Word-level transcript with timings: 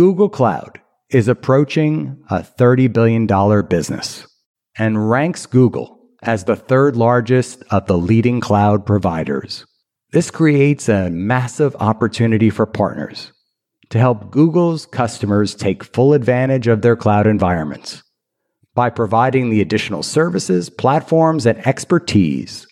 Google 0.00 0.30
Cloud 0.30 0.80
is 1.10 1.28
approaching 1.28 2.24
a 2.30 2.38
$30 2.38 2.90
billion 2.90 3.26
business 3.66 4.26
and 4.78 5.10
ranks 5.10 5.44
Google 5.44 6.00
as 6.22 6.44
the 6.44 6.56
third 6.56 6.96
largest 6.96 7.62
of 7.70 7.84
the 7.84 7.98
leading 7.98 8.40
cloud 8.40 8.86
providers. 8.86 9.66
This 10.12 10.30
creates 10.30 10.88
a 10.88 11.10
massive 11.10 11.76
opportunity 11.80 12.48
for 12.48 12.64
partners 12.64 13.30
to 13.90 13.98
help 13.98 14.30
Google's 14.30 14.86
customers 14.86 15.54
take 15.54 15.84
full 15.84 16.14
advantage 16.14 16.66
of 16.66 16.80
their 16.80 16.96
cloud 16.96 17.26
environments 17.26 18.02
by 18.74 18.88
providing 18.88 19.50
the 19.50 19.60
additional 19.60 20.02
services, 20.02 20.70
platforms, 20.70 21.44
and 21.44 21.58
expertise 21.66 22.66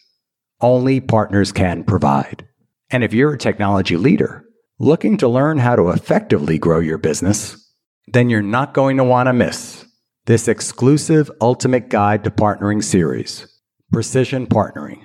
only 0.63 0.99
partners 0.99 1.53
can 1.53 1.85
provide. 1.85 2.49
And 2.89 3.05
if 3.05 3.13
you're 3.13 3.35
a 3.35 3.39
technology 3.39 3.99
leader 3.99 4.48
looking 4.79 5.17
to 5.19 5.29
learn 5.29 5.59
how 5.59 5.75
to 5.77 5.89
effectively 5.91 6.59
grow 6.59 6.79
your 6.79 6.99
business, 6.99 7.73
then 8.07 8.31
you're 8.31 8.43
not 8.43 8.75
going 8.75 8.97
to 8.97 9.05
want 9.05 9.27
to 9.27 9.33
miss 9.33 9.85
this 10.27 10.47
exclusive 10.47 11.31
Ultimate 11.41 11.89
Guide 11.89 12.23
to 12.25 12.31
Partnering 12.31 12.85
series, 12.85 13.47
Precision 13.91 14.47
Partnering, 14.47 15.01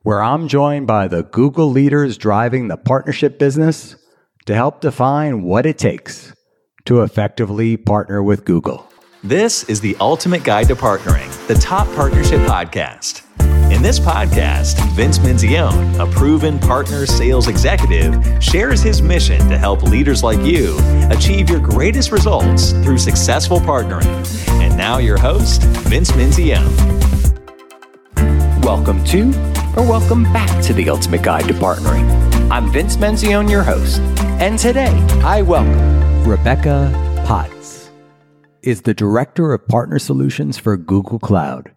where 0.00 0.22
I'm 0.22 0.48
joined 0.48 0.86
by 0.86 1.08
the 1.08 1.22
Google 1.22 1.70
leaders 1.70 2.16
driving 2.16 2.68
the 2.68 2.76
partnership 2.76 3.38
business 3.38 3.96
to 4.46 4.54
help 4.54 4.80
define 4.80 5.42
what 5.42 5.66
it 5.66 5.78
takes 5.78 6.34
to 6.86 7.02
effectively 7.02 7.76
partner 7.76 8.22
with 8.22 8.44
Google. 8.44 8.90
This 9.22 9.62
is 9.64 9.80
the 9.80 9.96
Ultimate 10.00 10.42
Guide 10.42 10.66
to 10.66 10.74
Partnering, 10.74 11.46
the 11.46 11.54
top 11.54 11.86
partnership 11.94 12.40
podcast. 12.40 13.22
In 13.82 13.88
this 13.88 13.98
podcast, 13.98 14.78
Vince 14.92 15.18
Menzione, 15.18 15.98
a 15.98 16.08
proven 16.12 16.56
partner 16.60 17.04
sales 17.04 17.48
executive, 17.48 18.14
shares 18.40 18.80
his 18.80 19.02
mission 19.02 19.40
to 19.48 19.58
help 19.58 19.82
leaders 19.82 20.22
like 20.22 20.38
you 20.42 20.78
achieve 21.10 21.50
your 21.50 21.58
greatest 21.58 22.12
results 22.12 22.70
through 22.84 22.98
successful 22.98 23.58
partnering. 23.58 24.06
And 24.62 24.76
now, 24.76 24.98
your 24.98 25.18
host, 25.18 25.64
Vince 25.88 26.12
Menzione. 26.12 26.70
Welcome 28.62 29.02
to, 29.06 29.30
or 29.76 29.82
welcome 29.82 30.32
back 30.32 30.62
to 30.62 30.72
the 30.72 30.88
Ultimate 30.88 31.22
Guide 31.24 31.48
to 31.48 31.54
Partnering. 31.54 32.08
I'm 32.52 32.70
Vince 32.70 32.96
Menzione, 32.96 33.50
your 33.50 33.64
host, 33.64 33.98
and 34.38 34.56
today 34.60 34.96
I 35.24 35.42
welcome 35.42 36.22
Rebecca 36.22 36.92
Potts, 37.26 37.90
is 38.62 38.82
the 38.82 38.94
Director 38.94 39.52
of 39.52 39.66
Partner 39.66 39.98
Solutions 39.98 40.56
for 40.56 40.76
Google 40.76 41.18
Cloud. 41.18 41.72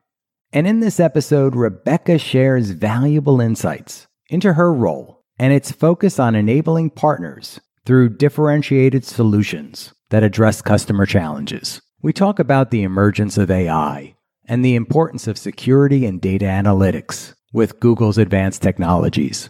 And 0.55 0.65
in 0.67 0.79
this 0.79 1.01
episode, 1.01 1.53
Rebecca 1.53 2.17
shares 2.17 2.69
valuable 2.69 3.41
insights 3.41 4.07
into 4.29 4.53
her 4.53 4.73
role 4.73 5.21
and 5.37 5.51
its 5.51 5.73
focus 5.73 6.17
on 6.17 6.33
enabling 6.33 6.91
partners 6.91 7.59
through 7.85 8.15
differentiated 8.15 9.03
solutions 9.03 9.93
that 10.11 10.23
address 10.23 10.61
customer 10.61 11.05
challenges. 11.05 11.81
We 12.01 12.13
talk 12.13 12.39
about 12.39 12.71
the 12.71 12.83
emergence 12.83 13.37
of 13.37 13.51
AI 13.51 14.15
and 14.45 14.63
the 14.63 14.75
importance 14.75 15.27
of 15.27 15.37
security 15.37 16.05
and 16.05 16.21
data 16.21 16.45
analytics 16.45 17.33
with 17.51 17.81
Google's 17.81 18.17
advanced 18.17 18.61
technologies. 18.61 19.49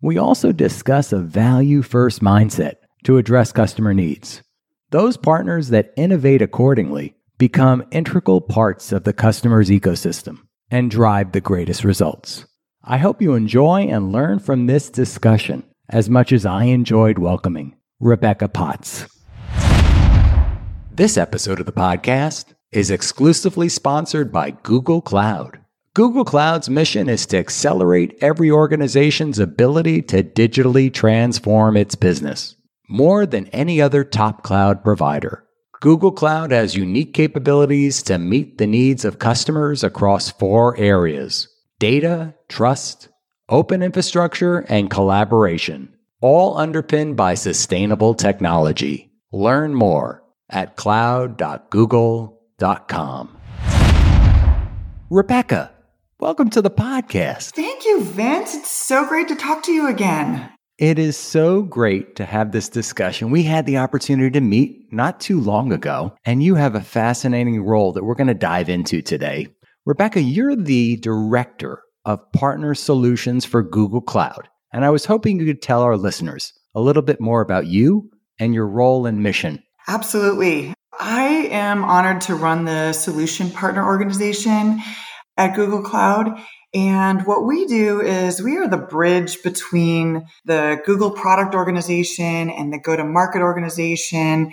We 0.00 0.16
also 0.16 0.52
discuss 0.52 1.12
a 1.12 1.18
value 1.18 1.82
first 1.82 2.22
mindset 2.22 2.76
to 3.04 3.18
address 3.18 3.52
customer 3.52 3.92
needs. 3.92 4.40
Those 4.88 5.18
partners 5.18 5.68
that 5.68 5.92
innovate 5.98 6.40
accordingly 6.40 7.14
become 7.36 7.84
integral 7.90 8.40
parts 8.40 8.90
of 8.92 9.04
the 9.04 9.12
customer's 9.12 9.68
ecosystem 9.68 10.38
and 10.70 10.90
drive 10.90 11.32
the 11.32 11.40
greatest 11.40 11.84
results. 11.84 12.46
I 12.82 12.98
hope 12.98 13.22
you 13.22 13.34
enjoy 13.34 13.82
and 13.82 14.12
learn 14.12 14.38
from 14.38 14.66
this 14.66 14.90
discussion 14.90 15.64
as 15.88 16.10
much 16.10 16.32
as 16.32 16.44
I 16.44 16.64
enjoyed 16.64 17.18
welcoming 17.18 17.76
Rebecca 18.00 18.48
Potts. 18.48 19.06
This 20.92 21.16
episode 21.16 21.60
of 21.60 21.66
the 21.66 21.72
podcast 21.72 22.54
is 22.72 22.90
exclusively 22.90 23.68
sponsored 23.68 24.32
by 24.32 24.50
Google 24.50 25.00
Cloud. 25.00 25.60
Google 25.94 26.24
Cloud's 26.24 26.68
mission 26.68 27.08
is 27.08 27.24
to 27.26 27.38
accelerate 27.38 28.18
every 28.20 28.50
organization's 28.50 29.38
ability 29.38 30.02
to 30.02 30.22
digitally 30.22 30.92
transform 30.92 31.76
its 31.76 31.94
business 31.94 32.56
more 32.88 33.26
than 33.26 33.46
any 33.48 33.80
other 33.80 34.04
top 34.04 34.42
cloud 34.42 34.82
provider. 34.84 35.45
Google 35.86 36.10
Cloud 36.10 36.50
has 36.50 36.74
unique 36.74 37.14
capabilities 37.14 38.02
to 38.02 38.18
meet 38.18 38.58
the 38.58 38.66
needs 38.66 39.04
of 39.04 39.20
customers 39.20 39.84
across 39.84 40.32
four 40.32 40.76
areas 40.76 41.46
data, 41.78 42.34
trust, 42.48 43.08
open 43.48 43.84
infrastructure, 43.84 44.66
and 44.68 44.90
collaboration, 44.90 45.94
all 46.20 46.58
underpinned 46.58 47.16
by 47.16 47.34
sustainable 47.34 48.14
technology. 48.14 49.12
Learn 49.30 49.76
more 49.76 50.24
at 50.50 50.74
cloud.google.com. 50.74 53.38
Rebecca, 55.08 55.70
welcome 56.18 56.50
to 56.50 56.60
the 56.60 56.68
podcast. 56.68 57.52
Thank 57.52 57.84
you, 57.84 58.02
Vince. 58.02 58.56
It's 58.56 58.72
so 58.72 59.06
great 59.06 59.28
to 59.28 59.36
talk 59.36 59.62
to 59.62 59.70
you 59.70 59.86
again. 59.86 60.50
It 60.78 60.98
is 60.98 61.16
so 61.16 61.62
great 61.62 62.16
to 62.16 62.26
have 62.26 62.52
this 62.52 62.68
discussion. 62.68 63.30
We 63.30 63.44
had 63.44 63.64
the 63.64 63.78
opportunity 63.78 64.30
to 64.32 64.42
meet 64.42 64.92
not 64.92 65.20
too 65.20 65.40
long 65.40 65.72
ago, 65.72 66.14
and 66.26 66.42
you 66.42 66.54
have 66.56 66.74
a 66.74 66.82
fascinating 66.82 67.64
role 67.64 67.92
that 67.92 68.04
we're 68.04 68.14
going 68.14 68.26
to 68.26 68.34
dive 68.34 68.68
into 68.68 69.00
today. 69.00 69.48
Rebecca, 69.86 70.20
you're 70.20 70.54
the 70.54 70.98
director 70.98 71.80
of 72.04 72.30
partner 72.32 72.74
solutions 72.74 73.46
for 73.46 73.62
Google 73.62 74.02
Cloud. 74.02 74.50
And 74.70 74.84
I 74.84 74.90
was 74.90 75.06
hoping 75.06 75.40
you 75.40 75.46
could 75.46 75.62
tell 75.62 75.80
our 75.80 75.96
listeners 75.96 76.52
a 76.74 76.82
little 76.82 77.02
bit 77.02 77.22
more 77.22 77.40
about 77.40 77.66
you 77.66 78.10
and 78.38 78.52
your 78.52 78.66
role 78.66 79.06
and 79.06 79.22
mission. 79.22 79.62
Absolutely. 79.88 80.74
I 81.00 81.48
am 81.52 81.84
honored 81.84 82.20
to 82.22 82.34
run 82.34 82.66
the 82.66 82.92
solution 82.92 83.50
partner 83.50 83.82
organization 83.82 84.82
at 85.38 85.56
Google 85.56 85.80
Cloud. 85.80 86.38
And 86.76 87.26
what 87.26 87.46
we 87.46 87.64
do 87.64 88.02
is 88.02 88.42
we 88.42 88.58
are 88.58 88.68
the 88.68 88.76
bridge 88.76 89.42
between 89.42 90.26
the 90.44 90.78
Google 90.84 91.10
product 91.10 91.54
organization 91.54 92.50
and 92.50 92.70
the 92.70 92.78
go 92.78 92.94
to 92.94 93.02
market 93.02 93.40
organization 93.40 94.52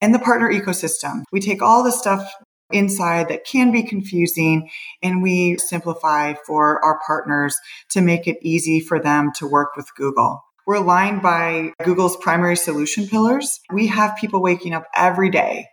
and 0.00 0.14
the 0.14 0.20
partner 0.20 0.48
ecosystem. 0.52 1.24
We 1.32 1.40
take 1.40 1.62
all 1.62 1.82
the 1.82 1.90
stuff 1.90 2.32
inside 2.70 3.26
that 3.28 3.44
can 3.44 3.72
be 3.72 3.82
confusing 3.82 4.70
and 5.02 5.20
we 5.20 5.56
simplify 5.58 6.34
for 6.46 6.82
our 6.84 7.00
partners 7.04 7.56
to 7.90 8.00
make 8.00 8.28
it 8.28 8.38
easy 8.40 8.78
for 8.78 9.00
them 9.00 9.32
to 9.38 9.46
work 9.48 9.74
with 9.76 9.88
Google. 9.96 10.44
We're 10.68 10.76
aligned 10.76 11.22
by 11.22 11.72
Google's 11.82 12.16
primary 12.16 12.56
solution 12.56 13.08
pillars. 13.08 13.58
We 13.72 13.88
have 13.88 14.16
people 14.16 14.40
waking 14.40 14.74
up 14.74 14.84
every 14.94 15.28
day 15.28 15.66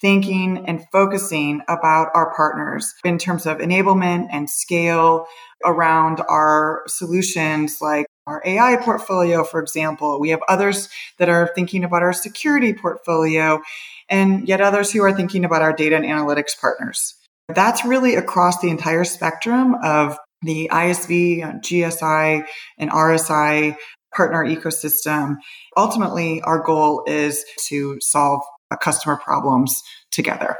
thinking 0.00 0.64
and 0.66 0.84
focusing 0.92 1.62
about 1.68 2.08
our 2.14 2.34
partners 2.34 2.92
in 3.04 3.18
terms 3.18 3.46
of 3.46 3.58
enablement 3.58 4.28
and 4.30 4.48
scale 4.50 5.26
around 5.64 6.20
our 6.28 6.82
solutions 6.86 7.78
like 7.80 8.06
our 8.26 8.42
AI 8.44 8.76
portfolio, 8.76 9.44
for 9.44 9.60
example. 9.60 10.20
We 10.20 10.30
have 10.30 10.40
others 10.48 10.88
that 11.18 11.28
are 11.28 11.50
thinking 11.54 11.84
about 11.84 12.02
our 12.02 12.12
security 12.12 12.74
portfolio 12.74 13.60
and 14.08 14.46
yet 14.48 14.60
others 14.60 14.92
who 14.92 15.02
are 15.02 15.12
thinking 15.12 15.44
about 15.44 15.62
our 15.62 15.72
data 15.72 15.96
and 15.96 16.04
analytics 16.04 16.58
partners. 16.60 17.14
That's 17.48 17.84
really 17.84 18.16
across 18.16 18.60
the 18.60 18.70
entire 18.70 19.04
spectrum 19.04 19.76
of 19.82 20.18
the 20.42 20.68
ISV, 20.72 21.62
GSI, 21.62 22.44
and 22.78 22.90
RSI 22.90 23.76
partner 24.14 24.44
ecosystem. 24.44 25.36
Ultimately, 25.76 26.42
our 26.42 26.62
goal 26.62 27.04
is 27.06 27.44
to 27.68 27.98
solve 28.00 28.42
Uh, 28.70 28.76
customer 28.76 29.16
problems 29.24 29.82
together. 30.10 30.56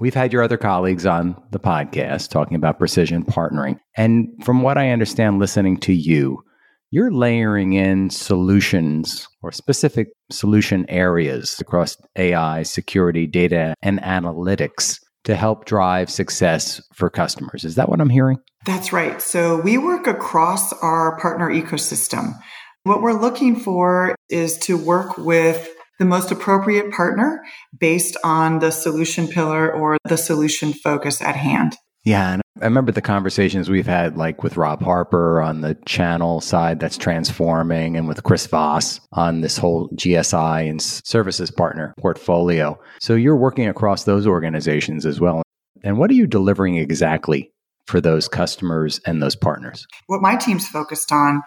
We've 0.00 0.14
had 0.14 0.32
your 0.32 0.44
other 0.44 0.56
colleagues 0.56 1.06
on 1.06 1.40
the 1.50 1.58
podcast 1.58 2.30
talking 2.30 2.56
about 2.56 2.78
precision 2.78 3.24
partnering. 3.24 3.80
And 3.96 4.28
from 4.44 4.62
what 4.62 4.78
I 4.78 4.90
understand, 4.90 5.40
listening 5.40 5.78
to 5.80 5.92
you, 5.92 6.44
you're 6.90 7.10
layering 7.10 7.72
in 7.72 8.10
solutions 8.10 9.26
or 9.42 9.50
specific 9.50 10.08
solution 10.30 10.86
areas 10.88 11.58
across 11.60 11.96
AI, 12.16 12.62
security, 12.62 13.26
data, 13.26 13.74
and 13.82 14.00
analytics 14.02 14.98
to 15.24 15.34
help 15.34 15.64
drive 15.64 16.10
success 16.10 16.80
for 16.94 17.10
customers. 17.10 17.64
Is 17.64 17.74
that 17.74 17.88
what 17.88 18.00
I'm 18.00 18.08
hearing? 18.08 18.38
That's 18.66 18.92
right. 18.92 19.20
So 19.20 19.60
we 19.60 19.78
work 19.78 20.06
across 20.06 20.72
our 20.74 21.18
partner 21.18 21.50
ecosystem. 21.50 22.38
What 22.84 23.02
we're 23.02 23.20
looking 23.20 23.56
for 23.56 24.14
is 24.30 24.58
to 24.58 24.76
work 24.76 25.18
with 25.18 25.68
the 25.98 26.04
most 26.04 26.30
appropriate 26.30 26.92
partner 26.92 27.42
based 27.78 28.16
on 28.24 28.60
the 28.60 28.70
solution 28.70 29.28
pillar 29.28 29.72
or 29.72 29.96
the 30.04 30.16
solution 30.16 30.72
focus 30.72 31.20
at 31.20 31.36
hand. 31.36 31.76
Yeah. 32.04 32.32
And 32.32 32.42
I 32.60 32.64
remember 32.64 32.92
the 32.92 33.02
conversations 33.02 33.68
we've 33.68 33.86
had, 33.86 34.16
like 34.16 34.42
with 34.42 34.56
Rob 34.56 34.82
Harper 34.82 35.42
on 35.42 35.60
the 35.60 35.76
channel 35.84 36.40
side 36.40 36.80
that's 36.80 36.96
transforming, 36.96 37.96
and 37.96 38.08
with 38.08 38.22
Chris 38.22 38.46
Voss 38.46 39.00
on 39.12 39.42
this 39.42 39.58
whole 39.58 39.88
GSI 39.90 40.70
and 40.70 40.80
services 40.80 41.50
partner 41.50 41.92
portfolio. 41.98 42.80
So 43.00 43.14
you're 43.14 43.36
working 43.36 43.68
across 43.68 44.04
those 44.04 44.26
organizations 44.26 45.04
as 45.04 45.20
well. 45.20 45.42
And 45.84 45.98
what 45.98 46.10
are 46.10 46.14
you 46.14 46.26
delivering 46.26 46.76
exactly 46.76 47.52
for 47.86 48.00
those 48.00 48.28
customers 48.28 49.00
and 49.06 49.22
those 49.22 49.36
partners? 49.36 49.86
What 50.06 50.22
my 50.22 50.36
team's 50.36 50.66
focused 50.66 51.12
on 51.12 51.42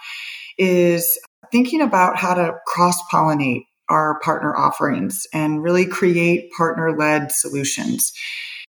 is 0.57 1.17
thinking 1.51 1.81
about 1.81 2.17
how 2.17 2.33
to 2.33 2.53
cross 2.67 3.01
pollinate 3.11 3.63
our 3.91 4.19
partner 4.21 4.55
offerings 4.55 5.27
and 5.33 5.61
really 5.61 5.85
create 5.85 6.49
partner 6.57 6.97
led 6.97 7.31
solutions. 7.31 8.13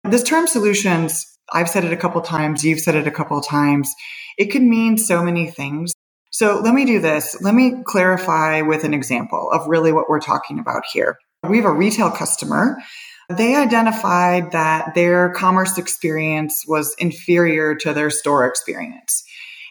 This 0.03 0.23
term 0.23 0.45
solutions, 0.45 1.25
I've 1.51 1.69
said 1.69 1.85
it 1.85 1.94
a 1.94 1.97
couple 1.97 2.21
times, 2.21 2.63
you've 2.63 2.81
said 2.81 2.95
it 2.95 3.07
a 3.07 3.12
couple 3.12 3.39
times. 3.41 3.91
It 4.38 4.51
can 4.51 4.69
mean 4.69 4.97
so 4.97 5.23
many 5.23 5.50
things. 5.50 5.94
So 6.31 6.59
let 6.59 6.73
me 6.73 6.85
do 6.85 7.00
this. 7.00 7.41
Let 7.41 7.56
me 7.56 7.81
clarify 7.85 8.62
with 8.62 8.83
an 8.83 8.94
example 8.94 9.50
of 9.53 9.67
really 9.67 9.94
what 9.94 10.09
we're 10.09 10.19
talking 10.19 10.59
about 10.59 10.83
here. 10.91 11.18
We 11.47 11.57
have 11.57 11.65
a 11.65 11.71
retail 11.71 12.11
customer. 12.11 12.77
They 13.29 13.56
identified 13.56 14.51
that 14.51 14.94
their 14.95 15.31
commerce 15.31 15.77
experience 15.77 16.65
was 16.68 16.94
inferior 17.00 17.73
to 17.75 17.94
their 17.94 18.09
store 18.09 18.45
experience. 18.45 19.23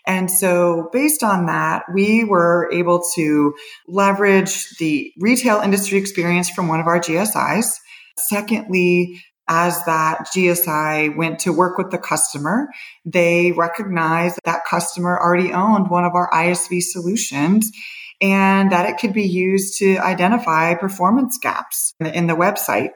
And 0.07 0.31
so 0.31 0.91
based 0.93 1.23
on 1.23 1.47
that, 1.47 1.85
we 1.93 2.25
were 2.25 2.69
able 2.73 3.03
to 3.15 3.55
leverage 3.89 4.77
the 4.79 5.13
retail 5.19 5.61
industry 5.61 5.99
experience 5.99 6.51
from 6.51 6.69
one 6.69 6.81
of 6.81 6.87
our 6.87 7.01
GSIs. 7.01 7.67
Secondly, 8.19 9.23
as 9.49 9.83
that 9.85 10.27
GSI 10.35 11.17
went 11.17 11.39
to 11.41 11.53
work 11.53 11.77
with 11.79 11.91
the 11.91 11.99
customer, 11.99 12.69
they 13.05 13.53
recognized 13.53 14.37
that, 14.37 14.45
that 14.45 14.65
customer 14.69 15.19
already 15.19 15.53
owned 15.53 15.91
one 15.91 16.05
of 16.05 16.15
our 16.15 16.31
ISV 16.31 16.83
solutions 16.83 17.71
and 18.21 18.73
that 18.73 18.89
it 18.89 18.99
could 18.99 19.13
be 19.13 19.27
used 19.27 19.79
to 19.79 19.99
identify 19.99 20.75
performance 20.75 21.39
gaps 21.39 21.95
in 22.01 22.27
the 22.27 22.35
website. 22.35 22.91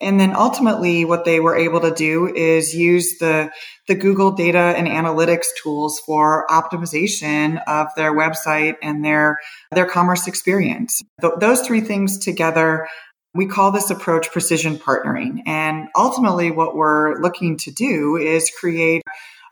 And 0.00 0.18
then 0.18 0.34
ultimately 0.34 1.04
what 1.04 1.24
they 1.24 1.40
were 1.40 1.56
able 1.56 1.80
to 1.80 1.92
do 1.92 2.26
is 2.34 2.74
use 2.74 3.18
the, 3.18 3.50
the 3.88 3.94
Google 3.94 4.32
data 4.32 4.74
and 4.76 4.86
analytics 4.86 5.46
tools 5.62 6.00
for 6.04 6.46
optimization 6.50 7.62
of 7.66 7.88
their 7.96 8.12
website 8.12 8.74
and 8.82 9.04
their, 9.04 9.38
their 9.72 9.86
commerce 9.86 10.26
experience. 10.26 11.00
Th- 11.20 11.32
those 11.38 11.62
three 11.62 11.80
things 11.80 12.18
together 12.18 12.86
we 13.34 13.46
call 13.46 13.72
this 13.72 13.90
approach 13.90 14.30
precision 14.30 14.76
partnering. 14.76 15.42
And 15.44 15.88
ultimately, 15.96 16.50
what 16.50 16.76
we're 16.76 17.20
looking 17.20 17.56
to 17.58 17.72
do 17.72 18.16
is 18.16 18.50
create 18.58 19.02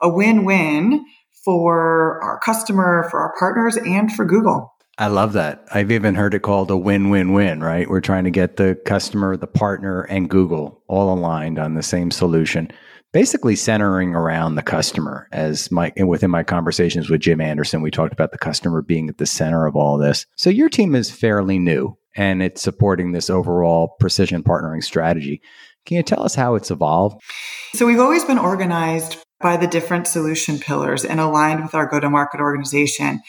a 0.00 0.08
win 0.08 0.44
win 0.44 1.04
for 1.44 2.22
our 2.22 2.38
customer, 2.44 3.08
for 3.10 3.20
our 3.20 3.34
partners, 3.38 3.76
and 3.76 4.12
for 4.12 4.24
Google. 4.24 4.71
I 5.02 5.08
love 5.08 5.32
that. 5.32 5.66
I've 5.75 5.90
even 5.90 6.14
heard 6.14 6.32
it 6.32 6.43
called 6.43 6.70
a 6.70 6.76
win 6.76 7.10
win 7.10 7.32
win, 7.32 7.60
right? 7.60 7.90
We're 7.90 8.00
trying 8.00 8.22
to 8.22 8.31
get 8.31 8.54
the 8.54 8.81
customer, 8.84 9.37
the 9.37 9.49
partner, 9.49 10.02
and 10.02 10.31
Google 10.31 10.81
all 10.87 11.12
aligned 11.12 11.58
on 11.58 11.75
the 11.75 11.82
same 11.82 12.12
solution, 12.12 12.70
basically 13.12 13.56
centering 13.56 14.14
around 14.14 14.54
the 14.54 14.62
customer. 14.62 15.26
As 15.32 15.72
my 15.72 15.93
within 16.06 16.31
my 16.31 16.44
conversations 16.44 17.10
with 17.10 17.20
Jim 17.20 17.40
Anderson, 17.40 17.82
we 17.82 17.90
talked 17.90 18.12
about 18.12 18.31
the 18.31 18.38
customer 18.38 18.81
being 18.81 19.08
at 19.08 19.19
the 19.19 19.26
center 19.26 19.66
of 19.66 19.75
all 19.75 19.99
this. 19.99 20.25
So 20.37 20.50
your 20.50 20.69
team 20.69 20.94
is 20.94 21.10
fairly 21.10 21.58
new 21.58 21.98
and 22.14 22.40
it's 22.40 22.62
supporting 22.62 23.10
this 23.10 23.28
overall 23.28 23.96
precision 23.98 24.44
partnering 24.44 24.84
strategy. 24.84 25.43
Can 25.84 25.96
you 25.96 26.05
tell 26.05 26.22
us 26.22 26.37
how 26.37 26.55
it's 26.55 26.70
evolved? 26.70 27.20
So 27.75 27.87
we've 27.87 27.98
always 27.98 28.25
been 28.25 28.38
organized 28.38 29.16
by 29.40 29.56
the 29.56 29.66
different 29.66 30.06
solution 30.06 30.60
pillars 30.60 31.05
and 31.05 31.19
aligned 31.19 31.64
with 31.64 31.75
our 31.75 31.87
go 31.87 31.98
to 31.98 32.08
market 32.08 32.40
organization. 32.40 33.20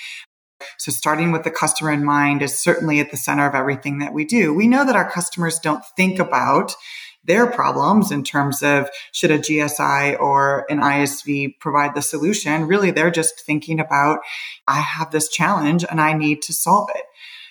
So 0.78 0.92
starting 0.92 1.32
with 1.32 1.44
the 1.44 1.52
customer 1.52 1.92
in 1.92 2.04
mind 2.04 2.42
is 2.42 2.60
certainly 2.60 3.00
at 3.00 3.12
the 3.12 3.18
center 3.18 3.48
of 3.48 3.56
everything 3.56 4.00
that 4.00 4.14
we 4.14 4.26
do. 4.26 4.54
We 4.54 4.68
know 4.68 4.86
that 4.86 4.96
our 4.96 5.10
customers 5.10 5.60
don't 5.60 5.84
think 5.96 6.20
about 6.20 6.76
their 7.26 7.48
problems 7.48 8.12
in 8.12 8.24
terms 8.24 8.62
of 8.62 8.90
should 9.12 9.32
a 9.32 9.40
GSI 9.40 10.20
or 10.20 10.66
an 10.70 10.80
ISV 10.80 11.60
provide 11.60 11.96
the 11.96 12.02
solution. 12.02 12.68
Really, 12.68 12.92
they're 12.92 13.12
just 13.12 13.46
thinking 13.46 13.80
about, 13.80 14.20
I 14.68 14.82
have 14.82 15.12
this 15.12 15.30
challenge 15.30 15.86
and 15.90 16.02
I 16.02 16.14
need 16.14 16.42
to 16.44 16.54
solve 16.54 16.90
it. 16.94 17.04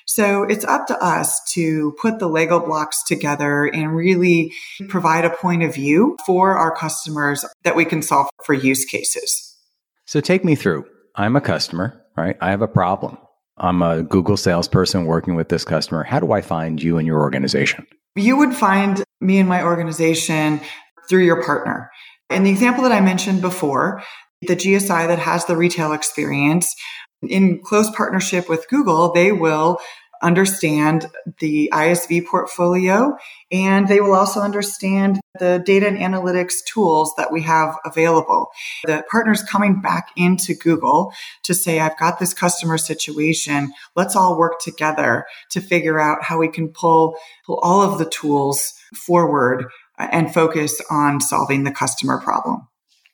So 0.04 0.42
it's 0.42 0.64
up 0.64 0.86
to 0.88 1.02
us 1.02 1.40
to 1.52 1.96
put 2.00 2.18
the 2.18 2.28
Lego 2.28 2.60
blocks 2.60 3.02
together 3.02 3.64
and 3.64 3.96
really 3.96 4.52
provide 4.88 5.24
a 5.24 5.30
point 5.30 5.62
of 5.62 5.74
view 5.74 6.18
for 6.26 6.56
our 6.56 6.74
customers 6.74 7.44
that 7.62 7.76
we 7.76 7.84
can 7.84 8.02
solve 8.02 8.28
for 8.44 8.52
use 8.52 8.84
cases. 8.84 9.56
So 10.04 10.20
take 10.20 10.44
me 10.44 10.54
through. 10.54 10.84
I'm 11.14 11.36
a 11.36 11.40
customer, 11.40 12.01
right? 12.16 12.36
I 12.40 12.50
have 12.50 12.62
a 12.62 12.68
problem. 12.68 13.18
I'm 13.58 13.82
a 13.82 14.02
Google 14.02 14.36
salesperson 14.36 15.04
working 15.04 15.34
with 15.34 15.48
this 15.48 15.64
customer. 15.64 16.04
How 16.04 16.20
do 16.20 16.32
I 16.32 16.40
find 16.40 16.82
you 16.82 16.98
and 16.98 17.06
your 17.06 17.20
organization? 17.20 17.86
You 18.16 18.36
would 18.36 18.54
find 18.54 19.04
me 19.20 19.38
and 19.38 19.48
my 19.48 19.62
organization 19.62 20.60
through 21.08 21.24
your 21.24 21.42
partner. 21.44 21.90
In 22.30 22.44
the 22.44 22.50
example 22.50 22.82
that 22.84 22.92
I 22.92 23.00
mentioned 23.00 23.40
before, 23.40 24.02
the 24.42 24.56
GSI 24.56 25.06
that 25.06 25.18
has 25.18 25.44
the 25.44 25.56
retail 25.56 25.92
experience, 25.92 26.74
in 27.22 27.60
close 27.62 27.90
partnership 27.90 28.48
with 28.48 28.68
Google, 28.68 29.12
they 29.12 29.32
will 29.32 29.78
understand 30.22 31.06
the 31.40 31.68
ISV 31.72 32.26
portfolio 32.26 33.16
and 33.50 33.88
they 33.88 34.00
will 34.00 34.14
also 34.14 34.40
understand 34.40 35.20
the 35.38 35.62
data 35.64 35.86
and 35.86 35.98
analytics 35.98 36.64
tools 36.64 37.12
that 37.16 37.32
we 37.32 37.42
have 37.42 37.76
available. 37.84 38.48
The 38.84 39.04
partners 39.10 39.42
coming 39.42 39.80
back 39.80 40.08
into 40.16 40.54
Google 40.54 41.12
to 41.44 41.54
say, 41.54 41.80
I've 41.80 41.98
got 41.98 42.18
this 42.18 42.32
customer 42.32 42.78
situation. 42.78 43.72
Let's 43.96 44.16
all 44.16 44.38
work 44.38 44.60
together 44.60 45.26
to 45.50 45.60
figure 45.60 45.98
out 45.98 46.22
how 46.22 46.38
we 46.38 46.48
can 46.48 46.68
pull, 46.68 47.16
pull 47.46 47.58
all 47.62 47.82
of 47.82 47.98
the 47.98 48.08
tools 48.08 48.72
forward 48.94 49.66
and 49.98 50.32
focus 50.32 50.80
on 50.90 51.20
solving 51.20 51.64
the 51.64 51.72
customer 51.72 52.20
problem. 52.20 52.68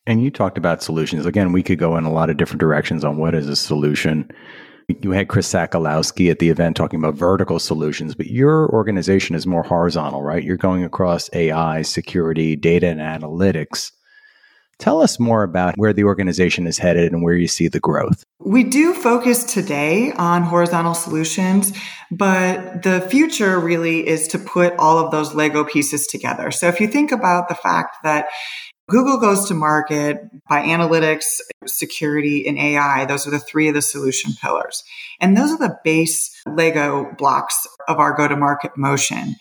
And 0.06 0.22
you 0.22 0.30
talked 0.30 0.56
about 0.56 0.82
solutions. 0.82 1.26
Again, 1.26 1.52
we 1.52 1.62
could 1.62 1.78
go 1.78 1.96
in 1.96 2.04
a 2.04 2.12
lot 2.12 2.30
of 2.30 2.38
different 2.38 2.60
directions 2.60 3.04
on 3.04 3.18
what 3.18 3.34
is 3.34 3.46
a 3.46 3.56
solution. 3.56 4.30
You 4.88 5.10
had 5.10 5.28
Chris 5.28 5.52
Sakalosky 5.52 6.30
at 6.30 6.38
the 6.38 6.48
event 6.48 6.74
talking 6.74 6.98
about 6.98 7.14
vertical 7.14 7.58
solutions, 7.58 8.14
but 8.14 8.28
your 8.28 8.70
organization 8.70 9.36
is 9.36 9.46
more 9.46 9.62
horizontal, 9.62 10.22
right? 10.22 10.42
You're 10.42 10.56
going 10.56 10.82
across 10.82 11.28
AI, 11.34 11.82
security, 11.82 12.56
data, 12.56 12.86
and 12.88 12.98
analytics. 12.98 13.92
Tell 14.78 15.02
us 15.02 15.20
more 15.20 15.42
about 15.42 15.76
where 15.76 15.92
the 15.92 16.04
organization 16.04 16.66
is 16.66 16.78
headed 16.78 17.12
and 17.12 17.22
where 17.22 17.34
you 17.34 17.48
see 17.48 17.68
the 17.68 17.80
growth. 17.80 18.24
We 18.38 18.64
do 18.64 18.94
focus 18.94 19.44
today 19.44 20.12
on 20.12 20.44
horizontal 20.44 20.94
solutions, 20.94 21.72
but 22.10 22.82
the 22.82 23.06
future 23.10 23.58
really 23.58 24.06
is 24.06 24.26
to 24.28 24.38
put 24.38 24.72
all 24.78 24.98
of 24.98 25.10
those 25.10 25.34
Lego 25.34 25.64
pieces 25.64 26.06
together. 26.06 26.50
So 26.50 26.66
if 26.68 26.80
you 26.80 26.86
think 26.86 27.12
about 27.12 27.48
the 27.48 27.56
fact 27.56 27.96
that 28.04 28.26
Google 28.88 29.18
goes 29.18 29.46
to 29.46 29.54
market 29.54 30.22
by 30.48 30.62
analytics, 30.62 31.40
security, 31.66 32.48
and 32.48 32.58
AI. 32.58 33.04
Those 33.04 33.26
are 33.26 33.30
the 33.30 33.38
three 33.38 33.68
of 33.68 33.74
the 33.74 33.82
solution 33.82 34.32
pillars. 34.40 34.82
And 35.20 35.36
those 35.36 35.52
are 35.52 35.58
the 35.58 35.76
base 35.84 36.34
Lego 36.46 37.12
blocks 37.18 37.66
of 37.86 37.98
our 37.98 38.14
go 38.14 38.26
to 38.26 38.36
market 38.36 38.78
motion. 38.78 39.36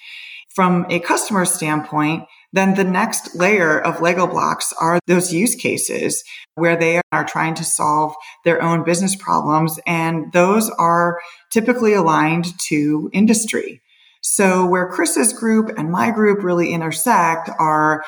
From 0.54 0.86
a 0.90 1.00
customer 1.00 1.46
standpoint, 1.46 2.26
then 2.52 2.76
the 2.76 2.84
next 2.84 3.36
layer 3.36 3.80
of 3.80 4.02
Lego 4.02 4.28
blocks 4.28 4.74
are 4.82 5.00
those 5.08 5.32
use 5.32 5.56
cases 5.56 6.26
where 6.56 6.76
they 6.76 7.00
are 7.14 7.24
trying 7.24 7.54
to 7.56 7.64
solve 7.64 8.16
their 8.44 8.62
own 8.62 8.84
business 8.84 9.16
problems. 9.16 9.80
And 9.88 10.34
those 10.34 10.70
are 10.72 11.20
typically 11.52 11.94
aligned 11.94 12.48
to 12.68 13.10
industry. 13.14 13.82
So 14.30 14.66
where 14.66 14.90
Chris's 14.90 15.32
group 15.32 15.72
and 15.78 15.90
my 15.90 16.12
group 16.12 16.44
really 16.44 16.74
intersect 16.74 17.50
are 17.60 18.04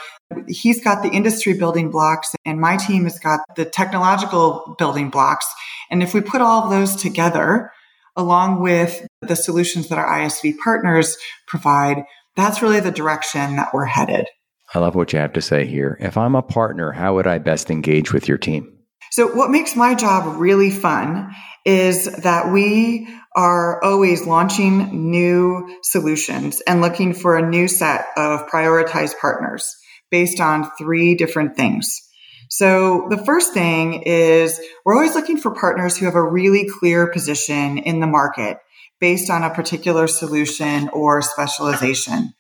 he's 0.50 0.84
got 0.84 1.02
the 1.02 1.10
industry 1.10 1.54
building 1.54 1.90
blocks 1.90 2.36
and 2.44 2.60
my 2.60 2.76
team 2.76 3.06
has 3.06 3.18
got 3.20 3.40
the 3.56 3.64
technological 3.64 4.76
building 4.78 5.10
blocks. 5.10 5.48
And 5.90 6.04
if 6.04 6.14
we 6.14 6.20
put 6.20 6.42
all 6.42 6.64
of 6.64 6.72
those 6.72 6.98
together, 6.98 7.72
along 8.18 8.62
with 8.62 9.08
the 9.22 9.38
solutions 9.38 9.88
that 9.88 9.98
our 9.98 10.20
ISV 10.20 10.58
partners 10.62 11.18
provide, 11.48 12.04
that's 12.36 12.62
really 12.62 12.82
the 12.82 12.92
direction 12.92 13.56
that 13.56 13.74
we're 13.74 13.86
headed. 13.86 14.28
I 14.76 14.80
love 14.80 14.96
what 14.96 15.14
you 15.14 15.20
have 15.20 15.34
to 15.34 15.42
say 15.42 15.66
here. 15.66 15.98
If 16.02 16.18
I'm 16.18 16.36
a 16.36 16.42
partner, 16.42 16.92
how 16.92 17.16
would 17.16 17.28
I 17.28 17.38
best 17.38 17.72
engage 17.72 18.12
with 18.12 18.28
your 18.28 18.38
team? 18.38 18.79
So 19.12 19.28
what 19.28 19.52
makes 19.52 19.76
my 19.76 19.96
job 19.96 20.40
really 20.40 20.70
fun 20.70 21.34
is 21.66 22.06
that 22.06 22.52
we 22.52 23.08
are 23.36 23.84
always 23.84 24.26
launching 24.26 25.12
new 25.12 25.78
solutions 25.84 26.62
and 26.62 26.82
looking 26.82 27.14
for 27.14 27.38
a 27.38 27.48
new 27.48 27.68
set 27.68 28.06
of 28.18 28.48
prioritized 28.48 29.20
partners 29.20 29.76
based 30.10 30.40
on 30.40 30.70
three 30.78 31.16
different 31.16 31.56
things. 31.56 32.02
So 32.50 33.08
the 33.10 33.24
first 33.24 33.54
thing 33.54 34.02
is 34.04 34.60
we're 34.84 34.96
always 34.96 35.14
looking 35.14 35.38
for 35.38 35.54
partners 35.54 35.98
who 35.98 36.06
have 36.06 36.16
a 36.16 36.24
really 36.24 36.68
clear 36.80 37.12
position 37.12 37.78
in 37.78 38.00
the 38.00 38.08
market 38.08 38.58
based 39.00 39.30
on 39.30 39.44
a 39.44 39.54
particular 39.54 40.08
solution 40.08 40.90
or 40.90 41.22
specialization. 41.22 42.34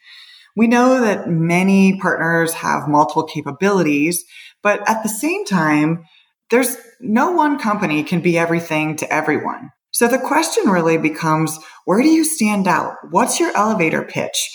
We 0.55 0.67
know 0.67 1.01
that 1.01 1.29
many 1.29 1.99
partners 1.99 2.53
have 2.55 2.89
multiple 2.89 3.23
capabilities, 3.23 4.25
but 4.63 4.81
at 4.89 5.03
the 5.03 5.09
same 5.09 5.45
time, 5.45 6.05
there's 6.49 6.77
no 6.99 7.31
one 7.31 7.59
company 7.59 8.03
can 8.03 8.21
be 8.21 8.37
everything 8.37 8.95
to 8.97 9.13
everyone. 9.13 9.71
So 9.91 10.07
the 10.07 10.19
question 10.19 10.69
really 10.69 10.97
becomes, 10.97 11.57
where 11.85 12.01
do 12.01 12.09
you 12.09 12.23
stand 12.23 12.67
out? 12.67 12.95
What's 13.09 13.39
your 13.39 13.55
elevator 13.55 14.03
pitch? 14.03 14.49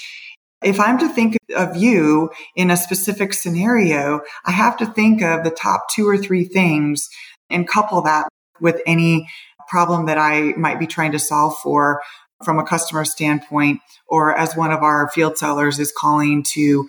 If 0.63 0.81
I'm 0.81 0.99
to 0.99 1.09
think 1.09 1.37
of 1.57 1.77
you 1.77 2.31
in 2.57 2.71
a 2.71 2.77
specific 2.77 3.35
scenario, 3.35 4.21
I 4.47 4.53
have 4.53 4.77
to 4.79 4.87
think 4.87 5.23
of 5.23 5.45
the 5.45 5.51
top 5.51 5.87
two 5.95 6.09
or 6.09 6.17
three 6.17 6.45
things 6.45 7.09
and 7.51 7.69
couple 7.69 8.01
that 8.03 8.29
with 8.61 8.81
any 8.87 9.29
problem 9.69 10.07
that 10.07 10.19
I 10.19 10.55
might 10.57 10.79
be 10.79 10.87
trying 10.87 11.13
to 11.13 11.19
solve 11.19 11.57
for 11.63 12.01
from 12.43 12.59
a 12.59 12.65
customer 12.65 13.05
standpoint, 13.05 13.81
or 14.07 14.37
as 14.37 14.57
one 14.57 14.71
of 14.71 14.83
our 14.83 15.09
field 15.11 15.39
sellers 15.39 15.79
is 15.79 15.93
calling 15.97 16.45
to 16.53 16.89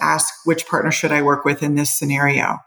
ask 0.00 0.32
which 0.44 0.66
partner 0.66 0.90
should 0.90 1.12
I 1.12 1.22
work 1.22 1.44
with 1.44 1.62
in 1.62 1.74
this 1.74 1.96
scenario. 1.96 2.58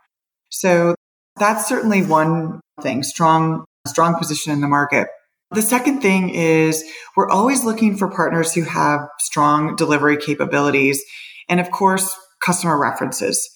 So 0.50 0.96
that's 1.40 1.68
certainly 1.68 2.04
one 2.04 2.60
thing, 2.82 3.04
strong, 3.04 3.66
strong 3.88 4.18
position 4.18 4.52
in 4.54 4.62
the 4.62 4.68
market. 4.68 5.08
The 5.52 5.62
second 5.62 6.02
thing 6.02 6.30
is 6.30 6.84
we're 7.16 7.30
always 7.30 7.64
looking 7.64 7.96
for 7.96 8.10
partners 8.10 8.54
who 8.54 8.64
have 8.64 9.08
strong 9.20 9.76
delivery 9.76 10.18
capabilities 10.18 11.02
and 11.48 11.60
of 11.60 11.72
course, 11.72 12.14
customer 12.42 12.78
references. 12.78 13.50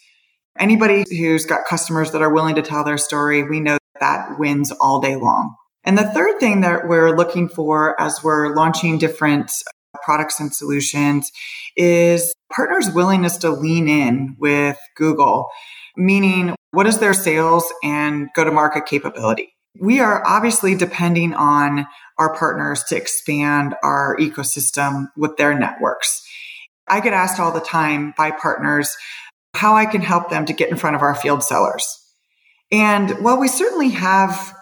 Anybody 0.57 1.03
who's 1.09 1.45
got 1.45 1.65
customers 1.65 2.11
that 2.11 2.21
are 2.21 2.33
willing 2.33 2.55
to 2.55 2.61
tell 2.61 2.83
their 2.83 2.97
story, 2.97 3.43
we 3.43 3.59
know 3.59 3.77
that 3.99 4.39
wins 4.39 4.71
all 4.71 4.99
day 4.99 5.15
long. 5.15 5.55
And 5.83 5.97
the 5.97 6.09
third 6.11 6.39
thing 6.39 6.61
that 6.61 6.87
we're 6.87 7.15
looking 7.15 7.49
for 7.49 7.99
as 7.99 8.23
we're 8.23 8.55
launching 8.55 8.97
different 8.97 9.51
products 10.03 10.39
and 10.39 10.53
solutions 10.53 11.31
is 11.75 12.33
partners' 12.53 12.91
willingness 12.91 13.37
to 13.37 13.49
lean 13.49 13.87
in 13.87 14.35
with 14.39 14.77
Google, 14.95 15.47
meaning 15.97 16.55
what 16.71 16.87
is 16.87 16.99
their 16.99 17.13
sales 17.13 17.65
and 17.83 18.29
go 18.35 18.43
to 18.43 18.51
market 18.51 18.85
capability? 18.85 19.53
We 19.79 19.99
are 19.99 20.25
obviously 20.25 20.75
depending 20.75 21.33
on 21.33 21.87
our 22.17 22.35
partners 22.35 22.83
to 22.89 22.95
expand 22.95 23.75
our 23.83 24.17
ecosystem 24.17 25.07
with 25.15 25.37
their 25.37 25.57
networks. 25.57 26.21
I 26.87 26.99
get 26.99 27.13
asked 27.13 27.39
all 27.39 27.51
the 27.51 27.61
time 27.61 28.13
by 28.17 28.31
partners 28.31 28.95
how 29.55 29.75
I 29.75 29.85
can 29.85 30.01
help 30.01 30.29
them 30.29 30.45
to 30.45 30.53
get 30.53 30.69
in 30.69 30.77
front 30.77 30.95
of 30.95 31.01
our 31.01 31.15
field 31.15 31.43
sellers. 31.43 31.85
And 32.71 33.11
while 33.23 33.39
we 33.39 33.47
certainly 33.47 33.89
have 33.89 34.53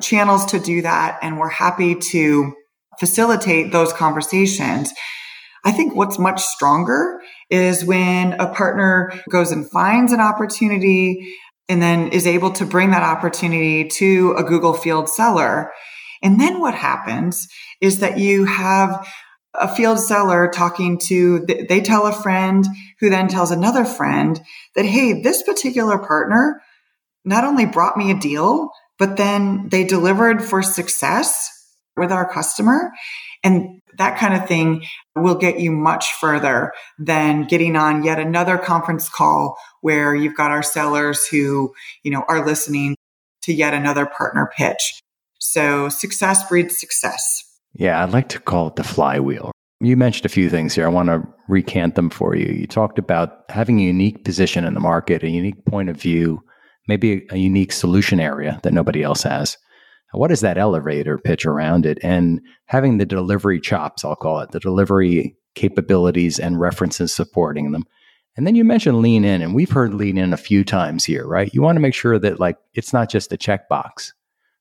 channels 0.00 0.46
to 0.46 0.58
do 0.58 0.82
that 0.82 1.18
and 1.22 1.38
we're 1.38 1.48
happy 1.48 1.94
to 1.94 2.52
facilitate 2.98 3.72
those 3.72 3.92
conversations, 3.92 4.92
I 5.64 5.72
think 5.72 5.94
what's 5.94 6.18
much 6.18 6.42
stronger 6.42 7.20
is 7.48 7.84
when 7.84 8.34
a 8.34 8.52
partner 8.52 9.12
goes 9.30 9.52
and 9.52 9.70
finds 9.70 10.12
an 10.12 10.20
opportunity 10.20 11.36
and 11.68 11.80
then 11.80 12.08
is 12.08 12.26
able 12.26 12.50
to 12.52 12.66
bring 12.66 12.90
that 12.90 13.02
opportunity 13.02 13.88
to 13.88 14.34
a 14.36 14.42
Google 14.42 14.74
field 14.74 15.08
seller. 15.08 15.70
And 16.22 16.40
then 16.40 16.60
what 16.60 16.74
happens 16.74 17.48
is 17.80 18.00
that 18.00 18.18
you 18.18 18.44
have 18.44 19.06
a 19.54 19.72
field 19.72 20.00
seller 20.00 20.48
talking 20.48 20.98
to, 20.98 21.46
they 21.68 21.80
tell 21.80 22.06
a 22.06 22.12
friend 22.12 22.66
who 23.00 23.10
then 23.10 23.28
tells 23.28 23.50
another 23.50 23.84
friend 23.84 24.40
that, 24.74 24.86
Hey, 24.86 25.22
this 25.22 25.42
particular 25.42 25.98
partner 25.98 26.60
not 27.24 27.44
only 27.44 27.66
brought 27.66 27.96
me 27.96 28.10
a 28.10 28.18
deal, 28.18 28.70
but 28.98 29.16
then 29.16 29.68
they 29.68 29.84
delivered 29.84 30.42
for 30.42 30.62
success 30.62 31.50
with 31.96 32.10
our 32.10 32.28
customer. 32.28 32.90
And 33.44 33.80
that 33.98 34.18
kind 34.18 34.34
of 34.34 34.48
thing 34.48 34.84
will 35.16 35.34
get 35.34 35.60
you 35.60 35.70
much 35.70 36.12
further 36.14 36.72
than 36.98 37.44
getting 37.44 37.76
on 37.76 38.04
yet 38.04 38.18
another 38.18 38.56
conference 38.56 39.08
call 39.08 39.56
where 39.80 40.14
you've 40.14 40.36
got 40.36 40.50
our 40.50 40.62
sellers 40.62 41.26
who, 41.26 41.72
you 42.02 42.10
know, 42.10 42.24
are 42.28 42.44
listening 42.44 42.96
to 43.42 43.52
yet 43.52 43.74
another 43.74 44.06
partner 44.06 44.50
pitch. 44.56 45.00
So 45.38 45.88
success 45.88 46.48
breeds 46.48 46.78
success. 46.78 47.42
Yeah, 47.74 48.02
I'd 48.02 48.12
like 48.12 48.28
to 48.30 48.38
call 48.38 48.68
it 48.68 48.76
the 48.76 48.84
flywheel. 48.84 49.50
You 49.80 49.96
mentioned 49.96 50.26
a 50.26 50.28
few 50.28 50.48
things 50.48 50.74
here. 50.74 50.86
I 50.86 50.90
want 50.90 51.08
to 51.08 51.22
recant 51.48 51.96
them 51.96 52.10
for 52.10 52.36
you. 52.36 52.46
You 52.52 52.66
talked 52.66 52.98
about 52.98 53.40
having 53.48 53.80
a 53.80 53.84
unique 53.84 54.24
position 54.24 54.64
in 54.64 54.74
the 54.74 54.80
market, 54.80 55.24
a 55.24 55.28
unique 55.28 55.64
point 55.64 55.88
of 55.88 56.00
view, 56.00 56.40
maybe 56.86 57.26
a, 57.30 57.36
unique 57.36 57.72
solution 57.72 58.20
area 58.20 58.60
that 58.62 58.72
nobody 58.72 59.02
else 59.02 59.24
has. 59.24 59.56
What 60.12 60.30
is 60.30 60.40
that 60.40 60.58
elevator 60.58 61.18
pitch 61.18 61.46
around 61.46 61.86
it? 61.86 61.98
And 62.02 62.40
having 62.66 62.98
the 62.98 63.06
delivery 63.06 63.60
chops, 63.60 64.04
I'll 64.04 64.16
call 64.16 64.40
it, 64.40 64.50
the 64.50 64.60
delivery 64.60 65.36
capabilities 65.54 66.38
and 66.38 66.60
references 66.60 67.14
supporting 67.14 67.72
them. 67.72 67.84
And 68.36 68.46
then 68.46 68.54
you 68.54 68.64
mentioned 68.64 69.02
lean 69.02 69.24
in, 69.24 69.42
and 69.42 69.54
we've 69.54 69.70
heard 69.70 69.92
lean 69.92 70.16
in 70.16 70.32
a 70.32 70.38
few 70.38 70.64
times 70.64 71.04
here, 71.04 71.26
right? 71.26 71.52
You 71.52 71.60
want 71.60 71.76
to 71.76 71.80
make 71.80 71.94
sure 71.94 72.18
that 72.18 72.40
like 72.40 72.56
it's 72.72 72.92
not 72.92 73.10
just 73.10 73.32
a 73.32 73.36
checkbox, 73.36 74.12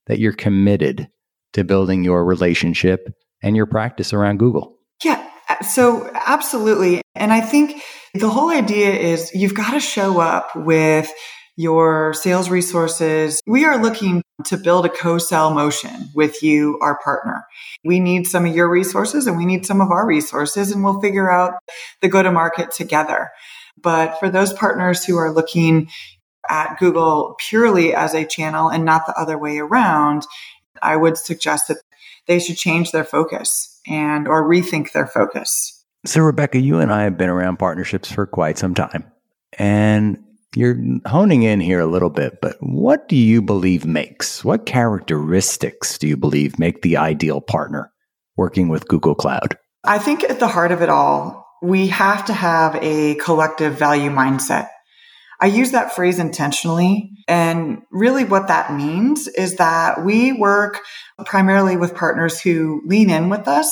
that 0.08 0.20
you're 0.20 0.34
committed 0.34 1.10
to 1.54 1.64
building 1.64 2.04
your 2.04 2.26
relationship 2.26 3.14
and 3.42 3.56
your 3.56 3.66
practice 3.66 4.14
around 4.14 4.40
Google. 4.40 4.78
Yeah, 5.04 5.26
so 5.62 6.10
absolutely. 6.14 7.02
And 7.16 7.32
I 7.32 7.42
think 7.42 7.82
the 8.14 8.30
whole 8.30 8.50
idea 8.50 8.92
is 8.92 9.32
you've 9.34 9.56
got 9.56 9.72
to 9.72 9.80
show 9.80 10.20
up 10.20 10.56
with 10.56 11.10
your 11.56 12.14
sales 12.14 12.50
resources. 12.50 13.42
We 13.46 13.66
are 13.66 13.82
looking 13.82 14.24
to 14.46 14.58
build 14.58 14.86
a 14.86 14.90
co-sell 14.90 15.54
motion 15.54 16.10
with 16.16 16.42
you, 16.42 16.80
our 16.82 16.98
partner. 17.04 17.46
We 17.84 18.00
need 18.00 18.28
some 18.28 18.46
of 18.46 18.56
your 18.56 18.70
resources 18.70 19.28
and 19.28 19.38
we 19.38 19.46
need 19.46 19.66
some 19.66 19.82
of 19.82 19.92
our 19.92 20.06
resources 20.06 20.72
and 20.72 20.84
we'll 20.84 21.02
figure 21.02 21.30
out 21.30 21.54
the 22.02 22.08
go 22.08 22.24
to 22.24 22.32
market 22.32 22.72
together. 22.72 23.30
But 23.82 24.20
for 24.20 24.30
those 24.30 24.54
partners 24.54 25.06
who 25.06 25.18
are 25.18 25.32
looking 25.32 25.90
at 26.50 26.78
Google 26.80 27.36
purely 27.40 27.94
as 27.94 28.14
a 28.14 28.26
channel 28.26 28.70
and 28.70 28.84
not 28.84 29.06
the 29.06 29.20
other 29.20 29.38
way 29.38 29.60
around, 29.60 30.26
I 30.82 30.96
would 30.96 31.18
suggest 31.18 31.68
that 31.68 31.78
they 32.28 32.40
should 32.40 32.58
change 32.58 32.92
their 32.92 33.04
focus 33.04 33.80
and 33.88 34.28
or 34.28 34.48
rethink 34.48 34.92
their 34.92 35.08
focus. 35.08 35.84
So 36.06 36.22
Rebecca, 36.22 36.60
you 36.60 36.80
and 36.80 36.92
I 36.92 37.04
have 37.04 37.18
been 37.18 37.30
around 37.30 37.58
partnerships 37.58 38.12
for 38.12 38.26
quite 38.26 38.58
some 38.58 38.74
time. 38.74 39.06
And 39.58 40.24
you're 40.56 40.78
honing 41.06 41.44
in 41.44 41.60
here 41.60 41.80
a 41.80 41.86
little 41.86 42.10
bit, 42.10 42.40
but 42.42 42.58
what 42.60 43.08
do 43.08 43.16
you 43.16 43.42
believe 43.42 43.86
makes, 43.86 44.44
what 44.44 44.66
characteristics 44.66 45.98
do 45.98 46.08
you 46.08 46.18
believe 46.18 46.60
make 46.60 46.82
the 46.82 46.98
ideal 46.98 47.42
partner 47.42 47.92
working 48.36 48.68
with 48.68 48.88
Google 48.88 49.16
Cloud? 49.16 49.58
I 49.84 49.98
think 49.98 50.24
at 50.24 50.40
the 50.40 50.48
heart 50.48 50.72
of 50.72 50.82
it 50.82 50.90
all, 50.90 51.48
we 51.62 51.88
have 51.88 52.26
to 52.26 52.34
have 52.34 52.76
a 52.82 53.16
collective 53.16 53.78
value 53.78 54.10
mindset. 54.10 54.68
I 55.40 55.48
use 55.48 55.72
that 55.72 55.94
phrase 55.94 56.20
intentionally. 56.20 57.12
And 57.28 57.82
really 57.92 58.26
what 58.26 58.48
that 58.48 58.74
means 58.74 59.28
is 59.28 59.56
that 59.56 60.04
we 60.04 60.34
work 60.34 60.82
primarily 61.26 61.78
with 61.78 61.96
partners 61.96 62.40
who 62.40 62.82
lean 62.86 63.10
in 63.10 63.30
with 63.30 63.48
us 63.48 63.72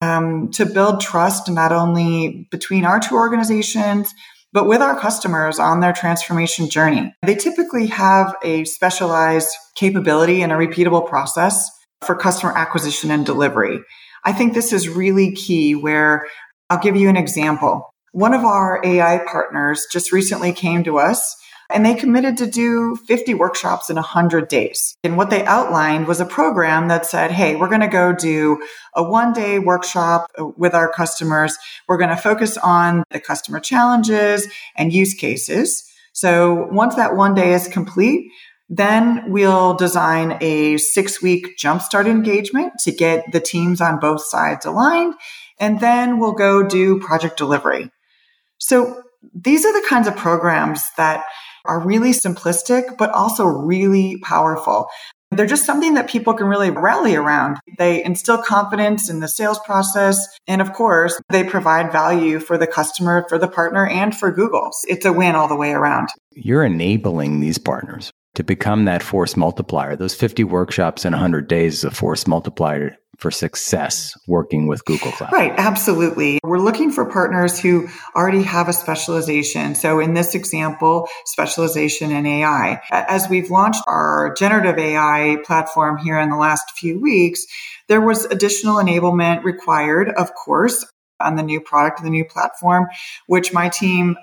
um, 0.00 0.50
to 0.52 0.66
build 0.66 1.00
trust 1.00 1.50
not 1.50 1.72
only 1.72 2.46
between 2.50 2.84
our 2.84 3.00
two 3.00 3.14
organizations, 3.16 4.12
but 4.54 4.68
with 4.68 4.80
our 4.80 4.98
customers 4.98 5.58
on 5.58 5.80
their 5.80 5.92
transformation 5.92 6.70
journey. 6.70 7.12
They 7.26 7.34
typically 7.34 7.88
have 7.88 8.34
a 8.42 8.64
specialized 8.64 9.50
capability 9.74 10.42
and 10.42 10.52
a 10.52 10.54
repeatable 10.54 11.06
process 11.06 11.68
for 12.02 12.14
customer 12.14 12.56
acquisition 12.56 13.10
and 13.10 13.26
delivery. 13.26 13.80
I 14.24 14.32
think 14.32 14.54
this 14.54 14.72
is 14.72 14.88
really 14.88 15.32
key 15.32 15.74
where 15.74 16.26
I'll 16.70 16.78
give 16.78 16.96
you 16.96 17.08
an 17.08 17.16
example. 17.16 17.92
One 18.12 18.32
of 18.32 18.44
our 18.44 18.80
AI 18.84 19.22
partners 19.26 19.86
just 19.90 20.12
recently 20.12 20.52
came 20.52 20.84
to 20.84 20.98
us 20.98 21.36
and 21.70 21.84
they 21.84 21.94
committed 21.94 22.36
to 22.38 22.46
do 22.46 22.96
50 23.06 23.34
workshops 23.34 23.90
in 23.90 23.96
100 23.96 24.48
days. 24.48 24.96
And 25.02 25.16
what 25.16 25.30
they 25.30 25.44
outlined 25.44 26.06
was 26.06 26.20
a 26.20 26.26
program 26.26 26.88
that 26.88 27.06
said, 27.06 27.30
Hey, 27.30 27.56
we're 27.56 27.68
going 27.68 27.80
to 27.80 27.88
go 27.88 28.12
do 28.12 28.62
a 28.94 29.02
one 29.02 29.32
day 29.32 29.58
workshop 29.58 30.30
with 30.56 30.74
our 30.74 30.90
customers. 30.92 31.56
We're 31.88 31.98
going 31.98 32.10
to 32.10 32.16
focus 32.16 32.56
on 32.58 33.04
the 33.10 33.20
customer 33.20 33.60
challenges 33.60 34.46
and 34.76 34.92
use 34.92 35.14
cases. 35.14 35.84
So 36.12 36.68
once 36.70 36.94
that 36.94 37.16
one 37.16 37.34
day 37.34 37.54
is 37.54 37.66
complete, 37.66 38.30
then 38.68 39.30
we'll 39.30 39.74
design 39.74 40.38
a 40.40 40.78
six 40.78 41.20
week 41.20 41.58
jumpstart 41.58 42.06
engagement 42.06 42.72
to 42.84 42.92
get 42.92 43.30
the 43.32 43.40
teams 43.40 43.80
on 43.80 44.00
both 44.00 44.24
sides 44.24 44.64
aligned. 44.64 45.14
And 45.58 45.80
then 45.80 46.18
we'll 46.18 46.32
go 46.32 46.66
do 46.66 46.98
project 47.00 47.36
delivery. 47.36 47.90
So 48.58 49.02
these 49.34 49.64
are 49.64 49.72
the 49.72 49.86
kinds 49.86 50.08
of 50.08 50.16
programs 50.16 50.82
that 50.96 51.24
are 51.64 51.84
really 51.84 52.12
simplistic, 52.12 52.96
but 52.98 53.10
also 53.10 53.44
really 53.44 54.18
powerful. 54.22 54.88
They're 55.30 55.46
just 55.46 55.66
something 55.66 55.94
that 55.94 56.08
people 56.08 56.34
can 56.34 56.46
really 56.46 56.70
rally 56.70 57.16
around. 57.16 57.58
They 57.78 58.04
instill 58.04 58.38
confidence 58.38 59.10
in 59.10 59.20
the 59.20 59.28
sales 59.28 59.58
process. 59.64 60.26
And 60.46 60.60
of 60.60 60.72
course, 60.72 61.20
they 61.30 61.42
provide 61.42 61.90
value 61.90 62.38
for 62.38 62.56
the 62.56 62.66
customer, 62.66 63.26
for 63.28 63.38
the 63.38 63.48
partner, 63.48 63.86
and 63.86 64.16
for 64.16 64.30
Google. 64.30 64.70
It's 64.86 65.04
a 65.04 65.12
win 65.12 65.34
all 65.34 65.48
the 65.48 65.56
way 65.56 65.72
around. 65.72 66.10
You're 66.32 66.64
enabling 66.64 67.40
these 67.40 67.58
partners 67.58 68.12
to 68.34 68.44
become 68.44 68.84
that 68.84 69.02
force 69.02 69.36
multiplier. 69.36 69.96
Those 69.96 70.14
50 70.14 70.44
workshops 70.44 71.04
in 71.04 71.12
100 71.12 71.48
days 71.48 71.78
is 71.78 71.84
a 71.84 71.90
force 71.90 72.26
multiplier 72.26 72.96
for 73.24 73.30
success 73.30 74.12
working 74.26 74.66
with 74.66 74.84
Google 74.84 75.10
Cloud. 75.10 75.32
Right, 75.32 75.54
absolutely. 75.56 76.40
We're 76.44 76.58
looking 76.58 76.92
for 76.92 77.06
partners 77.06 77.58
who 77.58 77.88
already 78.14 78.42
have 78.42 78.68
a 78.68 78.74
specialization. 78.74 79.74
So 79.76 79.98
in 79.98 80.12
this 80.12 80.34
example, 80.34 81.08
specialization 81.24 82.12
in 82.12 82.26
AI. 82.26 82.82
As 82.90 83.26
we've 83.30 83.50
launched 83.50 83.82
our 83.86 84.34
generative 84.36 84.78
AI 84.78 85.38
platform 85.42 85.96
here 85.96 86.18
in 86.20 86.28
the 86.28 86.36
last 86.36 86.72
few 86.76 87.00
weeks, 87.00 87.46
there 87.88 88.02
was 88.02 88.26
additional 88.26 88.76
enablement 88.76 89.42
required, 89.42 90.10
of 90.10 90.34
course, 90.34 90.84
on 91.18 91.36
the 91.36 91.42
new 91.42 91.62
product, 91.62 92.02
the 92.02 92.10
new 92.10 92.26
platform, 92.26 92.88
which 93.26 93.54
my 93.54 93.70
team 93.70 94.18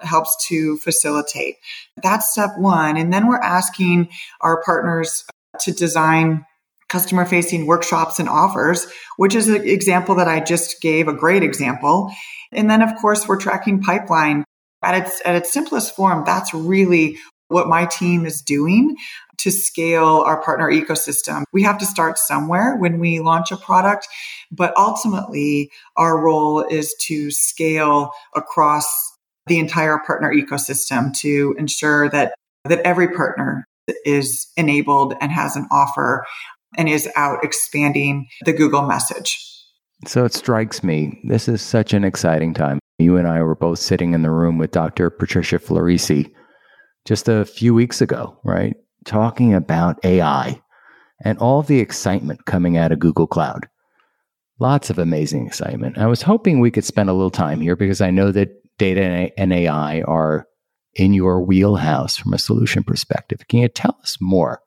helps 0.00 0.36
to 0.48 0.76
facilitate. 0.76 1.54
That's 2.02 2.30
step 2.30 2.50
one. 2.58 2.98
And 2.98 3.14
then 3.14 3.28
we're 3.28 3.40
asking 3.40 4.10
our 4.42 4.62
partners 4.62 5.24
to 5.60 5.72
design 5.72 6.44
customer 6.92 7.24
facing 7.24 7.66
workshops 7.66 8.18
and 8.18 8.28
offers, 8.28 8.86
which 9.16 9.34
is 9.34 9.48
an 9.48 9.66
example 9.66 10.14
that 10.14 10.28
I 10.28 10.40
just 10.40 10.82
gave, 10.82 11.08
a 11.08 11.14
great 11.14 11.42
example. 11.42 12.12
And 12.52 12.70
then 12.70 12.82
of 12.82 12.94
course, 13.00 13.26
we're 13.26 13.40
tracking 13.40 13.80
pipeline 13.80 14.44
at 14.84 15.06
its, 15.06 15.22
at 15.24 15.34
its 15.34 15.50
simplest 15.50 15.96
form. 15.96 16.22
That's 16.26 16.52
really 16.52 17.16
what 17.48 17.66
my 17.66 17.86
team 17.86 18.26
is 18.26 18.42
doing 18.42 18.96
to 19.38 19.50
scale 19.50 20.22
our 20.26 20.42
partner 20.42 20.70
ecosystem. 20.70 21.44
We 21.52 21.62
have 21.62 21.78
to 21.78 21.86
start 21.86 22.18
somewhere 22.18 22.76
when 22.76 22.98
we 22.98 23.20
launch 23.20 23.50
a 23.50 23.56
product, 23.56 24.06
but 24.50 24.76
ultimately 24.76 25.70
our 25.96 26.18
role 26.18 26.60
is 26.60 26.94
to 27.06 27.30
scale 27.30 28.10
across 28.36 28.86
the 29.46 29.58
entire 29.58 29.98
partner 30.06 30.32
ecosystem 30.32 31.12
to 31.18 31.54
ensure 31.58 32.08
that 32.10 32.34
that 32.64 32.80
every 32.80 33.08
partner 33.08 33.64
is 34.04 34.46
enabled 34.56 35.14
and 35.20 35.32
has 35.32 35.56
an 35.56 35.66
offer 35.72 36.24
and 36.76 36.88
is 36.88 37.08
out 37.16 37.44
expanding 37.44 38.28
the 38.44 38.52
Google 38.52 38.82
message. 38.82 39.38
So 40.06 40.24
it 40.24 40.34
strikes 40.34 40.82
me, 40.82 41.20
this 41.24 41.48
is 41.48 41.62
such 41.62 41.92
an 41.92 42.04
exciting 42.04 42.54
time. 42.54 42.80
You 42.98 43.16
and 43.16 43.28
I 43.28 43.40
were 43.42 43.54
both 43.54 43.78
sitting 43.78 44.14
in 44.14 44.22
the 44.22 44.30
room 44.30 44.58
with 44.58 44.72
Dr. 44.72 45.10
Patricia 45.10 45.58
Florissi 45.58 46.32
just 47.04 47.28
a 47.28 47.44
few 47.44 47.74
weeks 47.74 48.00
ago, 48.00 48.38
right? 48.44 48.74
Talking 49.04 49.54
about 49.54 50.04
AI 50.04 50.60
and 51.24 51.38
all 51.38 51.62
the 51.62 51.80
excitement 51.80 52.46
coming 52.46 52.76
out 52.76 52.92
of 52.92 52.98
Google 52.98 53.26
Cloud. 53.26 53.68
Lots 54.58 54.90
of 54.90 54.98
amazing 54.98 55.46
excitement. 55.46 55.98
I 55.98 56.06
was 56.06 56.22
hoping 56.22 56.60
we 56.60 56.70
could 56.70 56.84
spend 56.84 57.08
a 57.08 57.12
little 57.14 57.30
time 57.30 57.60
here 57.60 57.76
because 57.76 58.00
I 58.00 58.10
know 58.10 58.32
that 58.32 58.50
data 58.78 59.30
and 59.36 59.52
AI 59.52 60.02
are 60.02 60.46
in 60.94 61.14
your 61.14 61.42
wheelhouse 61.42 62.16
from 62.16 62.32
a 62.34 62.38
solution 62.38 62.82
perspective. 62.82 63.46
Can 63.48 63.60
you 63.60 63.68
tell 63.68 63.98
us 64.02 64.18
more 64.20 64.60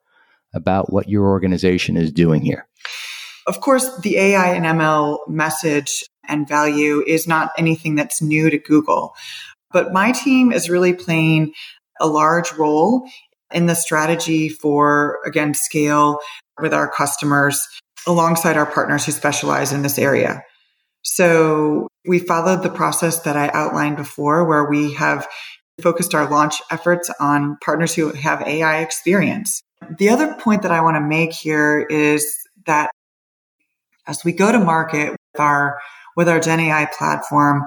about 0.56 0.92
what 0.92 1.10
your 1.10 1.28
organization 1.28 1.98
is 1.98 2.12
doing 2.12 2.42
here? 2.42 2.68
Of 3.48 3.62
course, 3.62 4.00
the 4.00 4.18
AI 4.18 4.56
and 4.56 4.66
ML 4.66 5.20
message 5.28 6.04
and 6.28 6.48
value 6.48 7.04
is 7.06 7.28
not 7.28 7.52
anything 7.58 7.96
that's 7.96 8.22
new 8.22 8.50
to 8.50 8.58
Google. 8.58 9.14
But 9.72 9.94
my 9.94 10.12
team 10.12 10.52
is 10.52 10.70
really 10.70 10.94
playing 10.94 11.54
a 12.00 12.08
large 12.08 12.54
role 12.54 13.08
in 13.54 13.68
the 13.68 13.76
strategy 13.76 14.50
for, 14.50 15.20
again, 15.26 15.54
scale 15.54 16.20
with 16.60 16.74
our 16.74 16.90
customers 16.90 17.68
alongside 18.08 18.58
our 18.58 18.66
partners 18.66 19.06
who 19.06 19.12
specialize 19.12 19.72
in 19.72 19.82
this 19.82 20.00
area. 20.00 20.44
So 21.04 21.88
we 22.08 22.20
followed 22.20 22.64
the 22.64 22.70
process 22.70 23.20
that 23.22 23.38
I 23.38 23.50
outlined 23.50 23.98
before, 23.98 24.46
where 24.46 24.66
we 24.66 24.94
have 24.94 25.28
focused 25.82 26.16
our 26.16 26.30
launch 26.30 26.56
efforts 26.72 27.12
on 27.20 27.58
partners 27.64 27.94
who 27.94 28.12
have 28.12 28.42
AI 28.42 28.80
experience. 28.80 29.62
The 29.98 30.10
other 30.10 30.34
point 30.36 30.62
that 30.64 30.72
I 30.72 30.82
want 30.82 30.96
to 30.96 31.02
make 31.02 31.34
here 31.34 31.82
is 31.90 32.36
that 32.66 32.90
as 34.08 34.24
we 34.24 34.32
go 34.32 34.52
to 34.52 34.60
market 34.60 35.12
with 35.12 35.40
our, 35.40 35.80
with 36.16 36.30
our 36.30 36.40
Gen 36.40 36.60
AI 36.60 36.88
platform, 36.98 37.64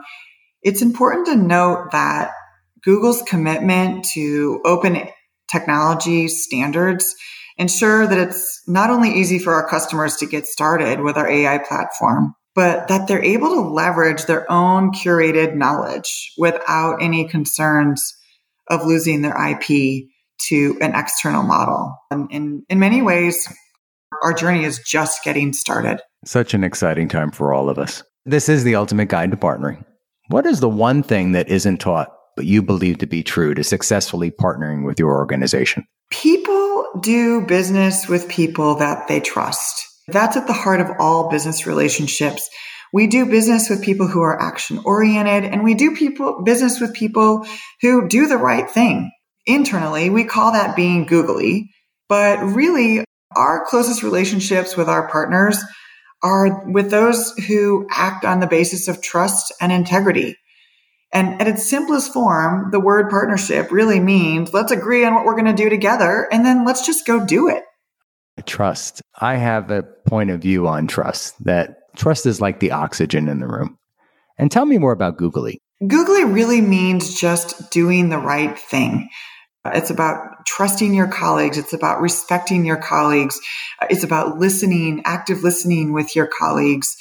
it's 0.62 0.82
important 0.82 1.26
to 1.26 1.36
note 1.36 1.88
that 1.92 2.30
Google's 2.82 3.22
commitment 3.22 4.04
to 4.14 4.60
open 4.64 5.08
technology 5.50 6.28
standards 6.28 7.14
ensure 7.56 8.06
that 8.06 8.18
it's 8.18 8.62
not 8.66 8.90
only 8.90 9.10
easy 9.10 9.38
for 9.38 9.54
our 9.54 9.68
customers 9.68 10.16
to 10.16 10.26
get 10.26 10.46
started 10.46 11.00
with 11.00 11.16
our 11.16 11.28
AI 11.28 11.58
platform, 11.58 12.34
but 12.54 12.88
that 12.88 13.08
they're 13.08 13.22
able 13.22 13.48
to 13.48 13.60
leverage 13.60 14.24
their 14.24 14.50
own 14.50 14.92
curated 14.92 15.54
knowledge 15.54 16.32
without 16.38 17.02
any 17.02 17.26
concerns 17.26 18.14
of 18.68 18.86
losing 18.86 19.22
their 19.22 19.36
IP 19.50 20.08
to 20.48 20.78
an 20.80 20.94
external 20.94 21.42
model. 21.42 21.96
And 22.10 22.30
in, 22.30 22.64
in 22.68 22.78
many 22.78 23.02
ways, 23.02 23.52
our 24.22 24.32
journey 24.32 24.64
is 24.64 24.78
just 24.78 25.22
getting 25.24 25.52
started. 25.52 26.00
Such 26.24 26.54
an 26.54 26.64
exciting 26.64 27.08
time 27.08 27.30
for 27.30 27.52
all 27.52 27.68
of 27.68 27.78
us. 27.78 28.02
This 28.24 28.48
is 28.48 28.64
the 28.64 28.74
ultimate 28.74 29.08
guide 29.08 29.30
to 29.30 29.36
partnering. 29.36 29.84
What 30.28 30.46
is 30.46 30.60
the 30.60 30.68
one 30.68 31.02
thing 31.02 31.32
that 31.32 31.48
isn't 31.48 31.78
taught, 31.78 32.12
but 32.36 32.44
you 32.44 32.62
believe 32.62 32.98
to 32.98 33.06
be 33.06 33.22
true 33.22 33.54
to 33.54 33.64
successfully 33.64 34.30
partnering 34.30 34.84
with 34.84 34.98
your 34.98 35.16
organization? 35.16 35.86
People 36.10 36.86
do 37.00 37.42
business 37.42 38.08
with 38.08 38.28
people 38.28 38.74
that 38.76 39.08
they 39.08 39.20
trust. 39.20 39.86
That's 40.08 40.36
at 40.36 40.46
the 40.46 40.52
heart 40.52 40.80
of 40.80 40.90
all 40.98 41.30
business 41.30 41.66
relationships. 41.66 42.48
We 42.92 43.06
do 43.06 43.26
business 43.26 43.68
with 43.68 43.82
people 43.82 44.06
who 44.06 44.22
are 44.22 44.40
action 44.40 44.80
oriented 44.84 45.44
and 45.50 45.62
we 45.62 45.74
do 45.74 45.94
people 45.94 46.42
business 46.42 46.80
with 46.80 46.94
people 46.94 47.46
who 47.82 48.08
do 48.08 48.26
the 48.26 48.38
right 48.38 48.68
thing. 48.70 49.10
Internally, 49.48 50.10
we 50.10 50.24
call 50.24 50.52
that 50.52 50.76
being 50.76 51.06
googly, 51.06 51.70
but 52.06 52.38
really 52.40 53.02
our 53.34 53.64
closest 53.64 54.02
relationships 54.02 54.76
with 54.76 54.90
our 54.90 55.08
partners 55.08 55.58
are 56.22 56.70
with 56.70 56.90
those 56.90 57.32
who 57.46 57.86
act 57.90 58.26
on 58.26 58.40
the 58.40 58.46
basis 58.46 58.88
of 58.88 59.00
trust 59.00 59.50
and 59.58 59.72
integrity. 59.72 60.36
And 61.12 61.40
at 61.40 61.48
its 61.48 61.64
simplest 61.64 62.12
form, 62.12 62.70
the 62.72 62.80
word 62.80 63.08
partnership 63.08 63.72
really 63.72 64.00
means 64.00 64.52
let's 64.52 64.70
agree 64.70 65.06
on 65.06 65.14
what 65.14 65.24
we're 65.24 65.32
going 65.32 65.46
to 65.46 65.54
do 65.54 65.70
together 65.70 66.28
and 66.30 66.44
then 66.44 66.66
let's 66.66 66.84
just 66.84 67.06
go 67.06 67.24
do 67.24 67.48
it. 67.48 67.64
Trust. 68.44 69.00
I 69.18 69.36
have 69.36 69.70
a 69.70 69.82
point 69.82 70.28
of 70.28 70.42
view 70.42 70.68
on 70.68 70.88
trust 70.88 71.42
that 71.44 71.78
trust 71.96 72.26
is 72.26 72.40
like 72.40 72.60
the 72.60 72.72
oxygen 72.72 73.28
in 73.28 73.40
the 73.40 73.48
room. 73.48 73.78
And 74.36 74.50
tell 74.50 74.66
me 74.66 74.76
more 74.76 74.92
about 74.92 75.16
Googly. 75.16 75.58
Googly 75.86 76.24
really 76.24 76.60
means 76.60 77.18
just 77.18 77.70
doing 77.70 78.10
the 78.10 78.18
right 78.18 78.58
thing. 78.58 79.08
It's 79.66 79.90
about 79.90 80.46
trusting 80.46 80.94
your 80.94 81.08
colleagues. 81.08 81.58
It's 81.58 81.72
about 81.72 82.00
respecting 82.00 82.64
your 82.64 82.76
colleagues. 82.76 83.40
It's 83.90 84.04
about 84.04 84.38
listening, 84.38 85.02
active 85.04 85.42
listening 85.42 85.92
with 85.92 86.16
your 86.16 86.26
colleagues 86.26 86.96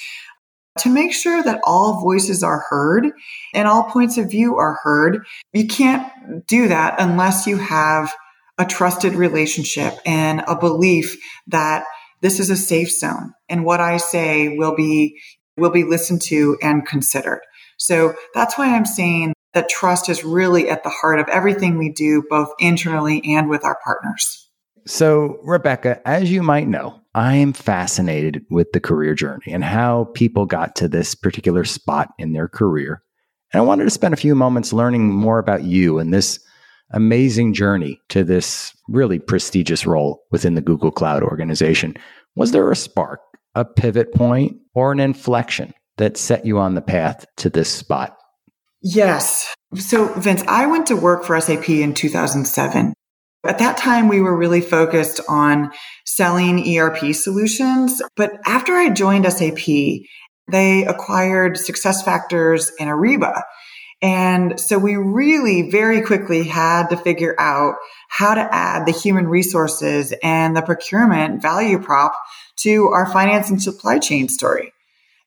to 0.79 0.89
make 0.89 1.13
sure 1.13 1.41
that 1.41 1.61
all 1.63 2.01
voices 2.01 2.43
are 2.43 2.65
heard 2.69 3.11
and 3.53 3.67
all 3.67 3.83
points 3.83 4.17
of 4.17 4.29
view 4.29 4.57
are 4.57 4.77
heard. 4.83 5.25
You 5.53 5.67
can't 5.67 6.45
do 6.47 6.67
that 6.67 6.95
unless 6.99 7.47
you 7.47 7.57
have 7.57 8.13
a 8.57 8.65
trusted 8.65 9.13
relationship 9.13 9.93
and 10.05 10.43
a 10.47 10.55
belief 10.55 11.17
that 11.47 11.85
this 12.21 12.39
is 12.39 12.49
a 12.49 12.55
safe 12.55 12.91
zone 12.91 13.33
and 13.49 13.63
what 13.63 13.79
I 13.79 13.97
say 13.97 14.57
will 14.57 14.75
be 14.75 15.19
will 15.57 15.69
be 15.71 15.83
listened 15.83 16.21
to 16.21 16.57
and 16.61 16.85
considered. 16.85 17.41
So 17.77 18.13
that's 18.33 18.57
why 18.57 18.75
I'm 18.75 18.85
saying 18.85 19.33
that 19.57 19.69
trust 19.69 20.07
is 20.07 20.23
really 20.23 20.69
at 20.69 20.83
the 20.83 20.89
heart 20.89 21.19
of 21.19 21.27
everything 21.29 21.79
we 21.79 21.89
do, 21.89 22.23
both 22.29 22.53
internally 22.59 23.23
and 23.25 23.49
with 23.49 23.65
our 23.65 23.79
partners. 23.83 24.47
So, 24.85 25.39
Rebecca, 25.43 25.99
as 26.07 26.31
you 26.31 26.43
might 26.43 26.67
know, 26.67 27.01
I 27.15 27.37
am 27.37 27.53
fascinated 27.53 28.45
with 28.51 28.71
the 28.71 28.79
career 28.79 29.15
journey 29.15 29.47
and 29.47 29.63
how 29.63 30.11
people 30.13 30.45
got 30.45 30.75
to 30.75 30.87
this 30.87 31.15
particular 31.15 31.65
spot 31.65 32.09
in 32.19 32.33
their 32.33 32.47
career. 32.47 33.01
And 33.51 33.59
I 33.59 33.65
wanted 33.65 33.85
to 33.85 33.89
spend 33.89 34.13
a 34.13 34.17
few 34.17 34.35
moments 34.35 34.73
learning 34.73 35.11
more 35.11 35.39
about 35.39 35.63
you 35.63 35.97
and 35.97 36.13
this 36.13 36.39
amazing 36.91 37.55
journey 37.55 37.99
to 38.09 38.23
this 38.23 38.77
really 38.87 39.17
prestigious 39.17 39.87
role 39.87 40.21
within 40.29 40.53
the 40.53 40.61
Google 40.61 40.91
Cloud 40.91 41.23
organization. 41.23 41.95
Was 42.35 42.51
there 42.51 42.69
a 42.69 42.75
spark, 42.75 43.21
a 43.55 43.65
pivot 43.65 44.13
point, 44.13 44.55
or 44.75 44.91
an 44.91 44.99
inflection 44.99 45.73
that 45.97 46.15
set 46.15 46.45
you 46.45 46.59
on 46.59 46.75
the 46.75 46.81
path 46.81 47.25
to 47.37 47.49
this 47.49 47.71
spot? 47.71 48.16
Yes. 48.81 49.53
So, 49.75 50.07
Vince, 50.13 50.43
I 50.47 50.67
went 50.67 50.87
to 50.87 50.95
work 50.95 51.25
for 51.25 51.39
SAP 51.39 51.69
in 51.69 51.93
2007. 51.93 52.93
At 53.45 53.59
that 53.59 53.77
time, 53.77 54.07
we 54.07 54.21
were 54.21 54.35
really 54.35 54.61
focused 54.61 55.19
on 55.27 55.71
selling 56.05 56.77
ERP 56.77 57.13
solutions. 57.13 58.01
But 58.15 58.33
after 58.45 58.73
I 58.73 58.89
joined 58.89 59.31
SAP, 59.31 59.67
they 60.49 60.85
acquired 60.85 61.53
SuccessFactors 61.53 62.71
and 62.79 62.89
Ariba. 62.89 63.43
And 64.01 64.59
so 64.59 64.77
we 64.77 64.95
really 64.95 65.71
very 65.71 66.01
quickly 66.01 66.43
had 66.43 66.87
to 66.87 66.97
figure 66.97 67.35
out 67.39 67.75
how 68.09 68.35
to 68.35 68.41
add 68.53 68.85
the 68.85 68.91
human 68.91 69.27
resources 69.27 70.13
and 70.21 70.55
the 70.55 70.61
procurement 70.61 71.41
value 71.41 71.79
prop 71.79 72.13
to 72.57 72.87
our 72.89 73.11
finance 73.11 73.49
and 73.49 73.61
supply 73.61 73.97
chain 73.97 74.29
story. 74.29 74.71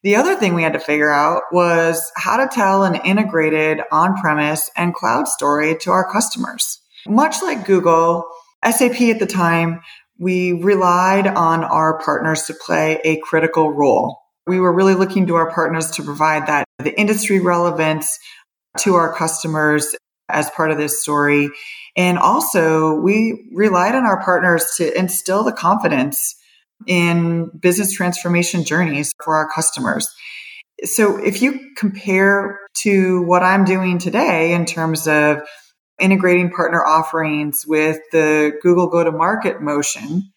The 0.02 0.16
other 0.16 0.34
thing 0.34 0.54
we 0.54 0.62
had 0.62 0.72
to 0.72 0.80
figure 0.80 1.12
out 1.12 1.42
was 1.52 2.10
how 2.16 2.38
to 2.38 2.48
tell 2.50 2.84
an 2.84 2.94
integrated 2.94 3.82
on 3.92 4.16
premise 4.16 4.70
and 4.74 4.94
cloud 4.94 5.28
story 5.28 5.76
to 5.80 5.90
our 5.90 6.10
customers. 6.10 6.80
Much 7.06 7.42
like 7.42 7.66
Google, 7.66 8.26
SAP 8.64 9.00
at 9.02 9.18
the 9.18 9.26
time, 9.26 9.80
we 10.18 10.52
relied 10.52 11.26
on 11.26 11.64
our 11.64 11.98
partners 11.98 12.44
to 12.44 12.54
play 12.54 12.98
a 13.04 13.20
critical 13.20 13.72
role. 13.72 14.18
We 14.46 14.58
were 14.58 14.72
really 14.72 14.94
looking 14.94 15.26
to 15.26 15.34
our 15.34 15.52
partners 15.52 15.90
to 15.92 16.02
provide 16.02 16.46
that 16.46 16.64
the 16.78 16.98
industry 16.98 17.40
relevance 17.40 18.18
to 18.78 18.94
our 18.94 19.14
customers 19.14 19.94
as 20.30 20.48
part 20.50 20.70
of 20.70 20.78
this 20.78 21.02
story. 21.02 21.50
And 21.96 22.18
also 22.18 22.94
we 22.94 23.50
relied 23.52 23.94
on 23.94 24.04
our 24.04 24.22
partners 24.22 24.64
to 24.76 24.96
instill 24.98 25.44
the 25.44 25.52
confidence 25.52 26.36
in 26.86 27.50
business 27.58 27.92
transformation 27.92 28.64
journeys 28.64 29.12
for 29.22 29.34
our 29.34 29.48
customers. 29.48 30.08
So 30.84 31.22
if 31.22 31.42
you 31.42 31.72
compare 31.76 32.58
to 32.82 33.22
what 33.22 33.42
I'm 33.42 33.64
doing 33.64 33.98
today 33.98 34.54
in 34.54 34.64
terms 34.64 35.06
of 35.06 35.42
integrating 35.98 36.50
partner 36.50 36.84
offerings 36.84 37.64
with 37.66 37.98
the 38.12 38.52
Google 38.62 38.86
go 38.88 39.04
to 39.04 39.12
market 39.12 39.60
motion, 39.60 40.32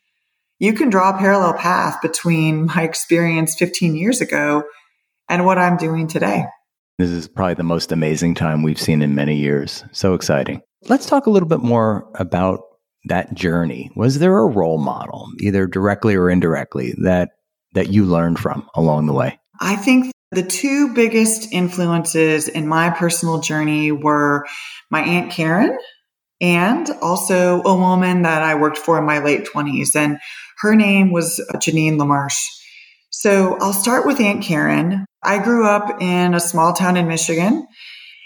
you 0.59 0.73
can 0.73 0.89
draw 0.89 1.15
a 1.15 1.17
parallel 1.17 1.53
path 1.53 2.01
between 2.01 2.65
my 2.65 2.83
experience 2.83 3.55
15 3.55 3.95
years 3.95 4.21
ago 4.21 4.63
and 5.29 5.45
what 5.45 5.57
I'm 5.57 5.77
doing 5.77 6.07
today. 6.07 6.45
This 6.99 7.09
is 7.09 7.27
probably 7.27 7.55
the 7.55 7.63
most 7.63 7.91
amazing 7.91 8.35
time 8.35 8.61
we've 8.61 8.79
seen 8.79 9.01
in 9.01 9.15
many 9.15 9.35
years. 9.35 9.83
So 9.93 10.13
exciting. 10.13 10.61
Let's 10.89 11.07
talk 11.07 11.25
a 11.25 11.29
little 11.29 11.47
bit 11.47 11.61
more 11.61 12.07
about 12.15 12.61
that 13.05 13.33
journey. 13.33 13.91
Was 13.95 14.19
there 14.19 14.37
a 14.37 14.47
role 14.47 14.77
model, 14.77 15.27
either 15.39 15.67
directly 15.67 16.15
or 16.15 16.29
indirectly, 16.29 16.93
that 16.99 17.31
that 17.73 17.89
you 17.89 18.05
learned 18.05 18.39
from 18.39 18.67
along 18.75 19.07
the 19.07 19.13
way? 19.13 19.39
I 19.59 19.75
think 19.75 20.11
the 20.31 20.43
two 20.43 20.93
biggest 20.93 21.51
influences 21.51 22.47
in 22.47 22.67
my 22.67 22.89
personal 22.89 23.39
journey 23.39 23.91
were 23.91 24.45
my 24.89 25.01
Aunt 25.01 25.31
Karen 25.31 25.77
and 26.41 26.89
also 27.01 27.61
a 27.63 27.75
woman 27.75 28.23
that 28.23 28.41
I 28.41 28.55
worked 28.55 28.77
for 28.77 28.97
in 28.97 29.05
my 29.05 29.19
late 29.19 29.45
20s. 29.45 29.95
And 29.95 30.19
her 30.59 30.75
name 30.75 31.11
was 31.11 31.39
uh, 31.39 31.57
Janine 31.57 31.97
LaMarche. 31.97 32.49
So 33.11 33.57
I'll 33.59 33.73
start 33.73 34.05
with 34.05 34.19
Aunt 34.19 34.43
Karen. 34.43 35.05
I 35.23 35.41
grew 35.41 35.67
up 35.67 36.01
in 36.01 36.33
a 36.33 36.39
small 36.39 36.73
town 36.73 36.97
in 36.97 37.07
Michigan. 37.07 37.67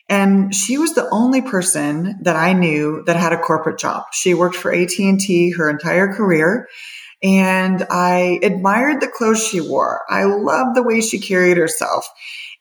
And 0.10 0.56
she 0.56 0.78
was 0.78 0.93
the 0.93 1.10
only 1.12 1.41
person 1.41 2.17
that 2.22 2.36
I 2.36 2.54
knew 2.54 3.04
that 3.06 3.17
had 3.17 3.34
a 3.34 3.38
corporate 3.38 3.78
job. 3.78 4.06
She 4.13 4.34
worked 4.34 4.56
for 4.56 4.74
AT&T 4.74 5.52
her 5.58 5.70
entire 5.70 6.13
career 6.13 6.67
and 7.24 7.86
I 7.89 8.39
admired 8.43 9.02
the 9.02 9.08
clothes 9.08 9.46
she 9.46 9.60
wore. 9.60 10.02
I 10.10 10.26
loved 10.26 10.76
the 10.76 10.84
way 10.84 11.02
she 11.02 11.20
carried 11.20 11.58
herself. 11.58 12.08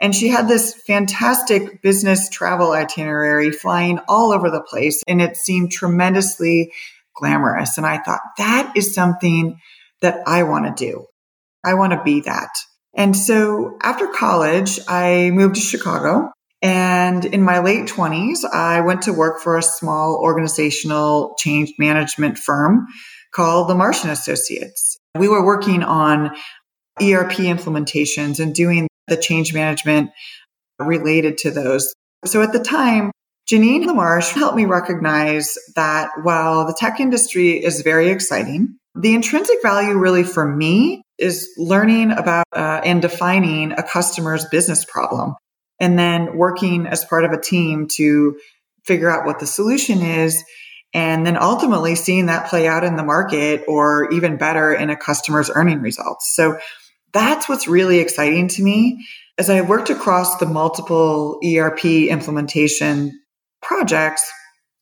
And 0.01 0.15
she 0.15 0.29
had 0.29 0.49
this 0.49 0.75
fantastic 0.75 1.83
business 1.83 2.29
travel 2.29 2.73
itinerary 2.73 3.51
flying 3.51 3.99
all 4.09 4.33
over 4.33 4.51
the 4.51 4.63
place. 4.63 5.03
And 5.07 5.21
it 5.21 5.37
seemed 5.37 5.73
tremendously 5.73 6.73
glamorous. 7.15 7.77
And 7.79 7.87
I 7.87 7.99
thought 7.99 8.21
that 8.39 8.73
is 8.77 8.95
something 8.95 9.59
that 10.03 10.21
I 10.27 10.43
want 10.43 10.77
to 10.77 10.85
do. 10.85 11.07
I 11.65 11.75
want 11.75 11.93
to 11.93 12.03
be 12.03 12.21
that. 12.21 12.51
And 12.95 13.17
so 13.17 13.77
after 13.83 14.07
college, 14.07 14.79
I 14.89 15.31
moved 15.33 15.57
to 15.57 15.61
Chicago. 15.61 16.31
And 16.63 17.25
in 17.25 17.43
my 17.43 17.59
late 17.59 17.87
20s, 17.87 18.45
I 18.51 18.81
went 18.81 19.03
to 19.03 19.13
work 19.13 19.41
for 19.41 19.57
a 19.57 19.63
small 19.63 20.19
organizational 20.21 21.35
change 21.39 21.73
management 21.79 22.39
firm 22.39 22.87
called 23.35 23.69
the 23.69 23.75
Martian 23.75 24.11
Associates. 24.11 24.97
We 25.15 25.29
were 25.29 25.45
working 25.45 25.83
on 25.83 26.35
ERP 27.01 27.33
implementations 27.33 28.41
and 28.41 28.55
doing 28.55 28.89
the 29.07 29.17
change 29.17 29.53
management 29.53 30.11
related 30.79 31.39
to 31.39 31.51
those. 31.51 31.93
So 32.25 32.43
at 32.43 32.53
the 32.53 32.61
time, 32.61 33.11
Janine 33.51 33.85
LaMarche 33.85 34.33
helped 34.33 34.57
me 34.57 34.65
recognize 34.65 35.55
that 35.77 36.11
while 36.23 36.67
the 36.67 36.75
tech 36.77 36.99
industry 36.99 37.63
is 37.63 37.83
very 37.83 38.09
exciting, 38.09 38.77
the 38.95 39.15
intrinsic 39.15 39.63
value 39.63 39.97
really 39.97 40.25
for 40.25 40.45
me 40.45 41.03
is 41.19 41.49
learning 41.57 42.11
about 42.11 42.47
uh, 42.55 42.81
and 42.85 43.01
defining 43.01 43.73
a 43.73 43.83
customer's 43.83 44.45
business 44.47 44.85
problem 44.85 45.35
and 45.79 45.99
then 45.99 46.37
working 46.37 46.87
as 46.87 47.05
part 47.05 47.25
of 47.25 47.33
a 47.33 47.41
team 47.41 47.89
to 47.97 48.39
figure 48.85 49.11
out 49.11 49.27
what 49.27 49.41
the 49.41 49.47
solution 49.47 50.01
is 50.01 50.43
and 50.95 51.27
then 51.27 51.37
ultimately 51.37 51.95
seeing 51.95 52.27
that 52.27 52.49
play 52.49 52.67
out 52.67 52.85
in 52.85 52.97
the 52.97 53.03
market 53.03 53.65
or 53.69 54.11
even 54.13 54.39
better 54.39 54.73
in 54.73 54.89
a 54.89 54.97
customer's 54.97 55.51
earning 55.51 55.81
results. 55.81 56.35
So 56.35 56.59
that's 57.13 57.49
what's 57.49 57.69
really 57.69 57.99
exciting 57.99 58.49
to 58.49 58.63
me. 58.63 59.05
As 59.39 59.51
I 59.51 59.61
worked 59.61 59.91
across 59.91 60.39
the 60.39 60.47
multiple 60.47 61.39
ERP 61.45 61.85
implementation 61.85 63.21
projects, 63.61 64.31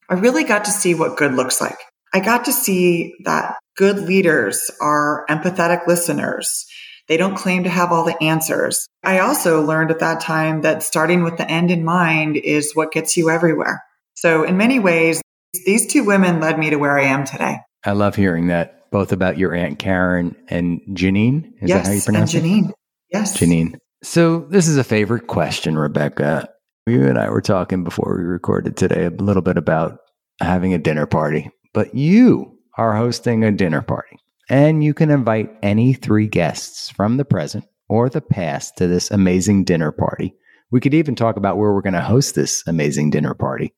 I 0.08 0.14
really 0.14 0.44
got 0.44 0.66
to 0.66 0.70
see 0.70 0.94
what 0.94 1.16
good 1.16 1.34
looks 1.34 1.60
like. 1.60 1.78
I 2.12 2.20
got 2.20 2.44
to 2.44 2.52
see 2.52 3.14
that 3.24 3.56
good 3.76 3.98
leaders 3.98 4.70
are 4.80 5.26
empathetic 5.28 5.86
listeners. 5.86 6.66
They 7.08 7.16
don't 7.16 7.36
claim 7.36 7.64
to 7.64 7.70
have 7.70 7.92
all 7.92 8.04
the 8.04 8.20
answers. 8.22 8.86
I 9.02 9.18
also 9.18 9.62
learned 9.62 9.90
at 9.90 9.98
that 9.98 10.20
time 10.20 10.62
that 10.62 10.82
starting 10.82 11.22
with 11.22 11.36
the 11.36 11.50
end 11.50 11.70
in 11.70 11.84
mind 11.84 12.36
is 12.36 12.72
what 12.74 12.92
gets 12.92 13.16
you 13.16 13.28
everywhere. 13.28 13.84
So 14.14 14.44
in 14.44 14.56
many 14.56 14.78
ways, 14.78 15.20
these 15.66 15.86
two 15.86 16.04
women 16.04 16.40
led 16.40 16.58
me 16.58 16.70
to 16.70 16.76
where 16.76 16.98
I 16.98 17.04
am 17.04 17.24
today. 17.24 17.58
I 17.84 17.92
love 17.92 18.16
hearing 18.16 18.46
that, 18.46 18.90
both 18.90 19.12
about 19.12 19.36
your 19.36 19.54
Aunt 19.54 19.78
Karen 19.78 20.34
and 20.48 20.80
Janine. 20.90 21.52
Is 21.60 21.68
yes, 21.68 21.82
that 21.82 21.86
how 21.86 21.94
you 21.94 22.02
pronounce 22.02 22.34
and 22.34 22.44
Janine. 22.44 22.68
It? 22.70 22.74
Yes. 23.12 23.36
Janine. 23.36 23.74
So 24.02 24.40
this 24.40 24.66
is 24.66 24.78
a 24.78 24.84
favorite 24.84 25.26
question, 25.26 25.76
Rebecca. 25.76 26.48
You 26.86 27.06
and 27.06 27.18
I 27.18 27.28
were 27.28 27.42
talking 27.42 27.84
before 27.84 28.16
we 28.18 28.24
recorded 28.24 28.76
today 28.76 29.04
a 29.04 29.10
little 29.10 29.42
bit 29.42 29.56
about 29.58 29.98
having 30.40 30.74
a 30.74 30.78
dinner 30.78 31.06
party, 31.06 31.50
but 31.72 31.94
you 31.94 32.58
are 32.76 32.96
hosting 32.96 33.44
a 33.44 33.52
dinner 33.52 33.82
party 33.82 34.18
and 34.48 34.84
you 34.84 34.94
can 34.94 35.10
invite 35.10 35.56
any 35.62 35.94
three 35.94 36.26
guests 36.26 36.90
from 36.90 37.16
the 37.16 37.24
present 37.24 37.64
or 37.88 38.08
the 38.08 38.20
past 38.20 38.76
to 38.76 38.86
this 38.86 39.10
amazing 39.10 39.64
dinner 39.64 39.92
party. 39.92 40.34
We 40.70 40.80
could 40.80 40.94
even 40.94 41.14
talk 41.14 41.36
about 41.36 41.56
where 41.56 41.72
we're 41.72 41.82
going 41.82 41.94
to 41.94 42.00
host 42.00 42.34
this 42.34 42.62
amazing 42.66 43.10
dinner 43.10 43.34
party. 43.34 43.74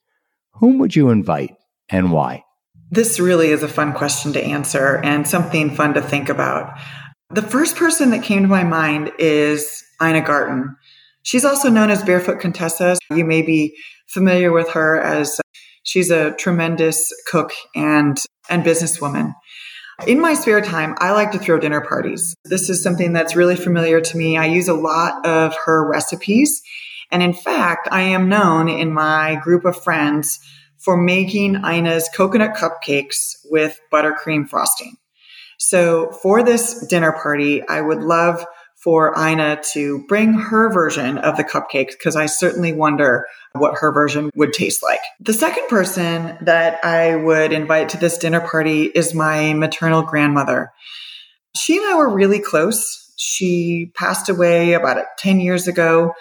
Whom 0.55 0.79
would 0.79 0.97
you 0.97 1.11
invite 1.11 1.55
and 1.89 2.13
why? 2.13 2.45
This 2.91 3.19
really 3.19 3.49
is 3.49 3.63
a 3.63 3.69
fun 3.69 3.93
question 3.93 4.33
to 4.33 4.43
answer 4.43 4.99
and 4.99 5.27
something 5.27 5.75
fun 5.75 5.95
to 5.95 6.03
think 6.03 6.29
about. 6.29 6.79
The 7.31 7.43
first 7.43 7.77
person 7.77 8.11
that 8.11 8.23
came 8.23 8.43
to 8.43 8.49
my 8.49 8.63
mind 8.63 9.13
is 9.19 9.85
Ina 10.01 10.23
Garten. 10.23 10.77
She's 11.23 11.45
also 11.45 11.69
known 11.69 11.91
as 11.91 12.05
Barefoot 12.05 12.41
Contessa. 12.41 12.97
You 13.11 13.25
may 13.25 13.43
be 13.43 13.77
familiar 14.07 14.53
with 14.53 14.71
her 14.71 15.01
as 15.01 15.41
she's 15.83 16.11
a 16.11 16.33
tremendous 16.37 17.13
cook 17.27 17.53
and, 17.75 18.17
and 18.49 18.65
businesswoman. 18.65 19.35
In 20.05 20.21
my 20.21 20.35
spare 20.35 20.61
time, 20.61 20.95
I 20.99 21.13
like 21.13 21.33
to 21.33 21.39
throw 21.39 21.59
dinner 21.59 21.81
parties. 21.81 22.37
This 22.45 22.69
is 22.69 22.83
something 22.83 23.15
that's 23.15 23.35
really 23.35 23.57
familiar 23.57 24.01
to 24.01 24.17
me. 24.19 24.37
I 24.37 24.45
use 24.45 24.69
a 24.69 24.75
lot 24.75 25.25
of 25.25 25.57
her 25.65 25.89
recipes. 25.89 26.61
And 27.11 27.23
in 27.23 27.33
fact, 27.33 27.89
I 27.91 28.03
am 28.03 28.29
known 28.29 28.69
in 28.69 28.93
my 28.93 29.37
group 29.37 29.65
of 29.65 29.83
friends 29.83 30.39
for 30.77 30.99
making 30.99 31.55
Ina's 31.65 32.11
coconut 32.15 32.55
cupcakes 32.57 33.37
with 33.47 33.81
buttercream 33.91 34.47
frosting. 34.47 34.97
So 35.59 36.11
for 36.11 36.43
this 36.43 36.87
dinner 36.87 37.13
party, 37.13 37.67
I 37.67 37.81
would 37.81 38.03
love 38.03 38.45
for 38.87 39.13
Ina 39.19 39.63
to 39.73 40.05
bring 40.07 40.35
her 40.35 40.73
version 40.73 41.19
of 41.19 41.37
the 41.37 41.43
cupcakes 41.43 41.91
because 41.91 42.15
I 42.15 42.27
certainly 42.27 42.73
wonder 42.73 43.27
what 43.53 43.79
her 43.79 43.91
version 43.91 44.31
would 44.37 44.53
taste 44.53 44.81
like. 44.81 45.01
The 45.19 45.33
second 45.33 45.67
person 45.67 46.39
that 46.43 46.85
I 46.85 47.17
would 47.17 47.51
invite 47.51 47.89
to 47.89 47.97
this 47.97 48.17
dinner 48.17 48.41
party 48.41 48.85
is 48.85 49.13
my 49.13 49.55
maternal 49.55 50.03
grandmother. 50.03 50.71
She 51.57 51.77
and 51.77 51.85
I 51.85 51.97
were 51.97 52.15
really 52.15 52.39
close. 52.39 53.13
She 53.17 53.91
passed 53.97 54.29
away 54.29 54.75
about 54.75 55.05
10 55.19 55.41
years 55.41 55.67
ago, 55.67 56.15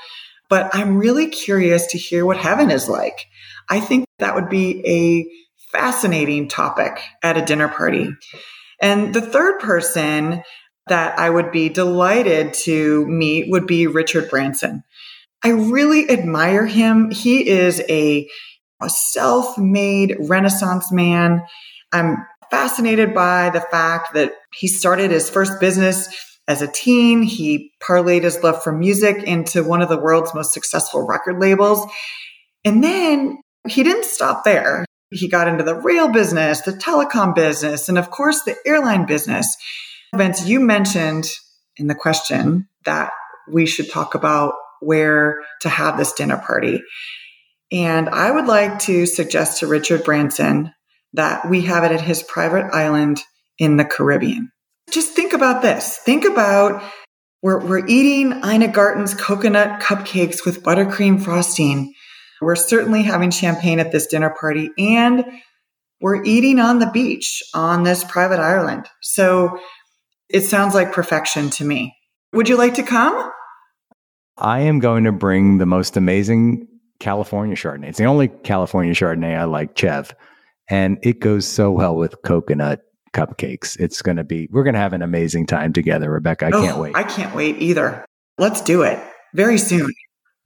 but 0.49 0.73
I'm 0.73 0.97
really 0.97 1.28
curious 1.28 1.86
to 1.91 1.99
hear 1.99 2.25
what 2.25 2.38
heaven 2.38 2.71
is 2.71 2.89
like. 2.89 3.28
I 3.69 3.80
think 3.80 4.08
that 4.17 4.34
would 4.34 4.49
be 4.49 4.82
a 4.88 5.30
fascinating 5.71 6.47
topic 6.47 6.99
at 7.21 7.38
a 7.38 7.45
dinner 7.45 7.67
party. 7.67 8.10
And 8.82 9.13
the 9.13 9.21
third 9.21 9.60
person 9.60 10.41
that 10.88 11.17
I 11.17 11.30
would 11.30 11.52
be 11.52 11.69
delighted 11.69 12.54
to 12.65 13.06
meet 13.08 13.50
would 13.50 13.67
be 13.67 13.88
Richard 13.88 14.30
Branson. 14.30 14.84
I 15.43 15.50
really 15.50 16.10
admire 16.10 16.65
him. 16.65 17.12
He 17.12 17.48
is 17.48 17.82
a, 17.89 18.28
a 18.82 18.89
self 18.89 19.58
made 19.58 20.15
Renaissance 20.19 20.91
man. 20.91 21.43
I'm 21.91 22.17
fascinated 22.52 23.13
by 23.13 23.50
the 23.50 23.62
fact 23.62 24.13
that 24.13 24.34
he 24.54 24.67
started 24.67 25.12
his 25.12 25.30
first 25.30 25.60
business 25.60 26.10
as 26.48 26.62
a 26.62 26.67
teen. 26.67 27.24
He 27.24 27.71
parlayed 27.82 28.24
his 28.24 28.43
love 28.43 28.63
for 28.63 28.71
music 28.71 29.24
into 29.24 29.63
one 29.63 29.82
of 29.82 29.89
the 29.89 30.00
world's 30.00 30.34
most 30.34 30.54
successful 30.54 31.06
record 31.06 31.39
labels. 31.39 31.86
And 32.63 32.84
then 32.84 33.39
he 33.67 33.84
didn't 33.84 34.06
stop 34.06 34.43
there. 34.43 34.86
He 35.12 35.28
got 35.28 35.48
into 35.48 35.63
the 35.63 35.76
rail 35.76 36.10
business, 36.10 36.62
the 36.62 36.71
telecom 36.71 37.36
business, 37.36 37.89
and 37.89 37.98
of 37.98 38.10
course, 38.10 38.41
the 38.43 38.56
airline 38.65 39.06
business. 39.06 39.56
Vince, 40.17 40.45
you 40.45 40.60
mentioned 40.60 41.30
in 41.78 41.88
the 41.88 41.95
question 41.95 42.67
that 42.86 43.12
we 43.51 43.65
should 43.65 43.89
talk 43.89 44.15
about 44.15 44.54
where 44.80 45.41
to 45.62 45.69
have 45.69 45.97
this 45.97 46.13
dinner 46.13 46.38
party. 46.38 46.82
And 47.71 48.10
I 48.10 48.32
would 48.32 48.45
like 48.45 48.80
to 48.80 49.06
suggest 49.06 49.60
to 49.60 49.67
Richard 49.67 50.04
Branson 50.04 50.73
that 51.13 51.49
we 51.49 51.62
have 51.62 51.84
it 51.84 51.91
at 51.91 52.01
his 52.01 52.23
private 52.23 52.73
island 52.73 53.21
in 53.58 53.78
the 53.78 53.86
Caribbean. 53.86 54.51
Just 54.91 55.13
think 55.13 55.34
about 55.34 55.62
this. 55.62 55.97
Think 55.97 56.25
about 56.25 56.84
we're, 57.41 57.65
we're 57.65 57.86
eating 57.86 58.43
Ina 58.43 58.69
Garten's 58.69 59.13
coconut 59.13 59.82
cupcakes 59.82 60.45
with 60.45 60.63
buttercream 60.63 61.21
frosting 61.21 61.93
we're 62.41 62.56
certainly 62.56 63.04
having 63.04 63.32
champagne 63.32 63.80
at 63.80 63.91
this 63.91 64.08
dinner 64.08 64.34
party 64.39 64.69
and 64.78 65.25
we're 66.01 66.23
eating 66.23 66.60
on 66.60 66.80
the 66.80 66.91
beach 66.91 67.41
on 67.54 67.84
this 67.84 68.04
private 68.04 68.39
island. 68.39 68.88
So 69.01 69.60
it 70.29 70.41
sounds 70.41 70.73
like 70.73 70.91
perfection 70.91 71.49
to 71.51 71.65
me. 71.65 71.95
Would 72.33 72.49
you 72.49 72.57
like 72.57 72.75
to 72.75 72.83
come? 72.83 73.31
I 74.38 74.61
am 74.61 74.79
going 74.79 75.05
to 75.05 75.11
bring 75.11 75.57
the 75.57 75.65
most 75.65 75.95
amazing 75.95 76.67
California 76.99 77.55
Chardonnay. 77.55 77.89
It's 77.89 77.97
the 77.97 78.05
only 78.05 78.27
California 78.27 78.93
Chardonnay 78.93 79.38
I 79.38 79.45
like, 79.45 79.75
Chev. 79.75 80.13
And 80.69 80.97
it 81.03 81.19
goes 81.19 81.47
so 81.47 81.71
well 81.71 81.95
with 81.95 82.15
coconut 82.23 82.81
cupcakes. 83.13 83.79
It's 83.79 84.01
going 84.01 84.17
to 84.17 84.23
be, 84.23 84.49
we're 84.51 84.63
going 84.63 84.73
to 84.73 84.79
have 84.79 84.93
an 84.93 85.01
amazing 85.01 85.45
time 85.45 85.71
together, 85.73 86.09
Rebecca. 86.09 86.47
I 86.47 86.49
oh, 86.49 86.61
can't 86.61 86.77
wait. 86.77 86.95
I 86.95 87.03
can't 87.03 87.35
wait 87.35 87.61
either. 87.61 88.05
Let's 88.38 88.61
do 88.61 88.81
it 88.81 88.99
very 89.33 89.57
soon. 89.57 89.91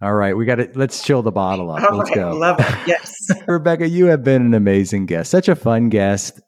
All 0.02 0.14
right, 0.14 0.36
we 0.36 0.46
got 0.46 0.56
to 0.56 0.70
let's 0.76 1.04
chill 1.04 1.22
the 1.24 1.32
bottle 1.32 1.72
up. 1.72 1.84
All 1.84 1.98
let's 1.98 2.12
right, 2.12 2.16
go. 2.16 2.32
Love 2.32 2.60
it. 2.60 2.88
Yes. 2.88 3.28
Rebecca, 3.48 3.88
you 3.88 4.06
have 4.06 4.24
been 4.24 4.46
an 4.46 4.54
amazing 4.54 5.08
guest. 5.08 5.30
Such 5.30 5.50
a 5.50 5.56
fun 5.56 5.90
guest. 5.90 6.40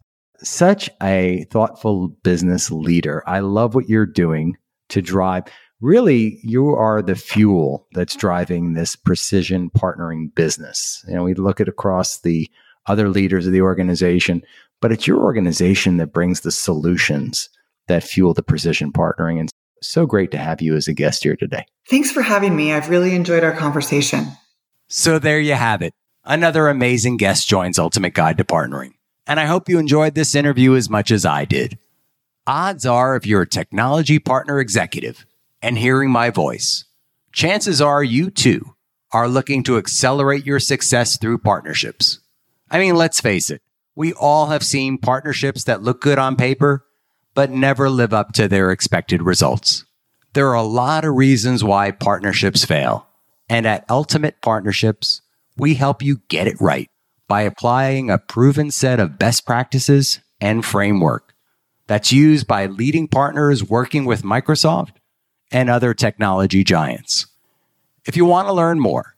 Such 0.43 0.89
a 1.01 1.45
thoughtful 1.51 2.10
business 2.23 2.71
leader. 2.71 3.23
I 3.27 3.39
love 3.39 3.75
what 3.75 3.89
you're 3.89 4.06
doing 4.06 4.58
to 4.89 5.01
drive. 5.01 5.43
Really, 5.82 6.39
you 6.43 6.69
are 6.69 7.01
the 7.01 7.15
fuel 7.15 7.88
that's 7.93 8.15
driving 8.15 8.73
this 8.73 8.95
precision 8.95 9.69
partnering 9.71 10.34
business. 10.36 11.04
You 11.08 11.15
know, 11.15 11.23
we 11.23 11.34
look 11.34 11.60
at 11.60 11.67
across 11.67 12.19
the 12.19 12.49
other 12.88 13.10
leaders 13.10 13.45
of 13.47 13.54
the 13.54 13.62
organization, 13.62 14.41
but 14.80 14.91
it's 14.91 15.08
your 15.08 15.23
organization 15.23 15.97
that 15.97 16.13
brings 16.13 16.41
the 16.41 16.51
solutions 16.51 17.49
that 17.88 18.04
fuel 18.04 18.34
the 18.34 18.43
precision 18.43 18.91
partnering. 18.91 19.39
And 19.39 19.49
so 19.82 20.06
great 20.06 20.32
to 20.32 20.38
have 20.38 20.62
you 20.62 20.75
as 20.75 20.88
a 20.88 20.93
guest 20.93 21.23
here 21.23 21.36
today. 21.36 21.65
Thanks 21.89 22.12
for 22.12 22.21
having 22.21 22.56
me. 22.56 22.73
I've 22.73 22.89
really 22.89 23.15
enjoyed 23.15 23.43
our 23.43 23.56
conversation. 23.56 24.27
So 24.88 25.19
there 25.19 25.39
you 25.39 25.54
have 25.54 25.82
it. 25.82 25.93
Another 26.23 26.67
amazing 26.67 27.17
guest 27.17 27.47
joins 27.47 27.80
Ultimate 27.80 28.13
Guide 28.13 28.38
to 28.38 28.43
Partnering. 28.43 28.91
And 29.27 29.39
I 29.39 29.45
hope 29.45 29.69
you 29.69 29.79
enjoyed 29.79 30.15
this 30.15 30.36
interview 30.36 30.75
as 30.75 30.89
much 30.89 31.12
as 31.12 31.25
I 31.25 31.45
did. 31.45 31.77
Odds 32.47 32.86
are, 32.86 33.15
if 33.15 33.25
you're 33.25 33.43
a 33.43 33.47
technology 33.47 34.19
partner 34.19 34.60
executive 34.60 35.25
and 35.62 35.77
hearing 35.77 36.10
my 36.10 36.29
voice, 36.29 36.86
chances 37.31 37.81
are 37.81 38.03
you 38.03 38.29
too 38.31 38.75
are 39.12 39.27
looking 39.27 39.63
to 39.63 39.77
accelerate 39.77 40.45
your 40.45 40.60
success 40.60 41.17
through 41.17 41.38
partnerships. 41.38 42.19
I 42.69 42.79
mean, 42.79 42.95
let's 42.95 43.19
face 43.19 43.49
it, 43.49 43.62
we 43.95 44.13
all 44.13 44.47
have 44.47 44.63
seen 44.63 44.97
partnerships 44.97 45.65
that 45.65 45.84
look 45.84 46.01
good 46.01 46.17
on 46.17 46.36
paper, 46.36 46.86
but 47.34 47.51
never 47.51 47.89
live 47.89 48.13
up 48.13 48.31
to 48.34 48.47
their 48.47 48.71
expected 48.71 49.21
results. 49.21 49.86
There 50.34 50.47
are 50.47 50.55
a 50.55 50.63
lot 50.63 51.03
of 51.03 51.15
reasons 51.15 51.63
why 51.63 51.91
partnerships 51.91 52.63
fail. 52.63 53.07
And 53.49 53.67
at 53.67 53.86
Ultimate 53.89 54.41
Partnerships, 54.41 55.21
we 55.57 55.73
help 55.73 56.01
you 56.01 56.21
get 56.29 56.47
it 56.47 56.55
right 56.62 56.89
by 57.31 57.41
applying 57.43 58.09
a 58.09 58.17
proven 58.17 58.69
set 58.69 58.99
of 58.99 59.17
best 59.17 59.45
practices 59.45 60.19
and 60.41 60.65
framework 60.65 61.33
that's 61.87 62.11
used 62.11 62.45
by 62.45 62.65
leading 62.65 63.07
partners 63.07 63.63
working 63.63 64.03
with 64.03 64.21
Microsoft 64.21 64.95
and 65.49 65.69
other 65.69 65.93
technology 65.93 66.65
giants. 66.65 67.27
If 68.05 68.17
you 68.17 68.25
want 68.25 68.49
to 68.49 68.53
learn 68.53 68.81
more, 68.81 69.15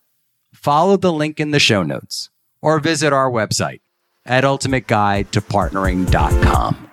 follow 0.54 0.96
the 0.96 1.12
link 1.12 1.40
in 1.40 1.50
the 1.50 1.58
show 1.58 1.82
notes 1.82 2.30
or 2.62 2.80
visit 2.80 3.14
our 3.14 3.32
website 3.32 3.80
at 4.28 4.44
ultimateguidetopartnering.com. 4.44 6.92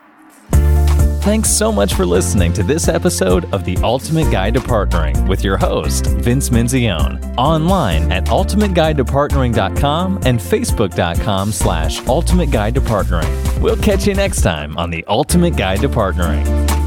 Thanks 1.20 1.50
so 1.50 1.70
much 1.70 1.92
for 1.94 2.06
listening 2.06 2.54
to 2.54 2.62
this 2.62 2.88
episode 2.88 3.52
of 3.52 3.66
The 3.66 3.76
Ultimate 3.82 4.32
Guide 4.32 4.54
to 4.54 4.60
Partnering 4.60 5.28
with 5.28 5.44
your 5.44 5.58
host, 5.58 6.06
Vince 6.06 6.48
Menzione, 6.48 7.36
online 7.36 8.10
at 8.10 8.24
ultimateguidetopartnering.com 8.24 10.20
and 10.24 10.40
facebook.com 10.40 11.52
slash 11.52 12.06
ultimate 12.08 12.50
guide 12.50 12.74
to 12.74 12.80
partnering. 12.80 13.60
We'll 13.60 13.76
catch 13.76 14.06
you 14.06 14.14
next 14.14 14.40
time 14.40 14.78
on 14.78 14.88
The 14.88 15.04
Ultimate 15.08 15.56
Guide 15.56 15.82
to 15.82 15.90
Partnering. 15.90 16.79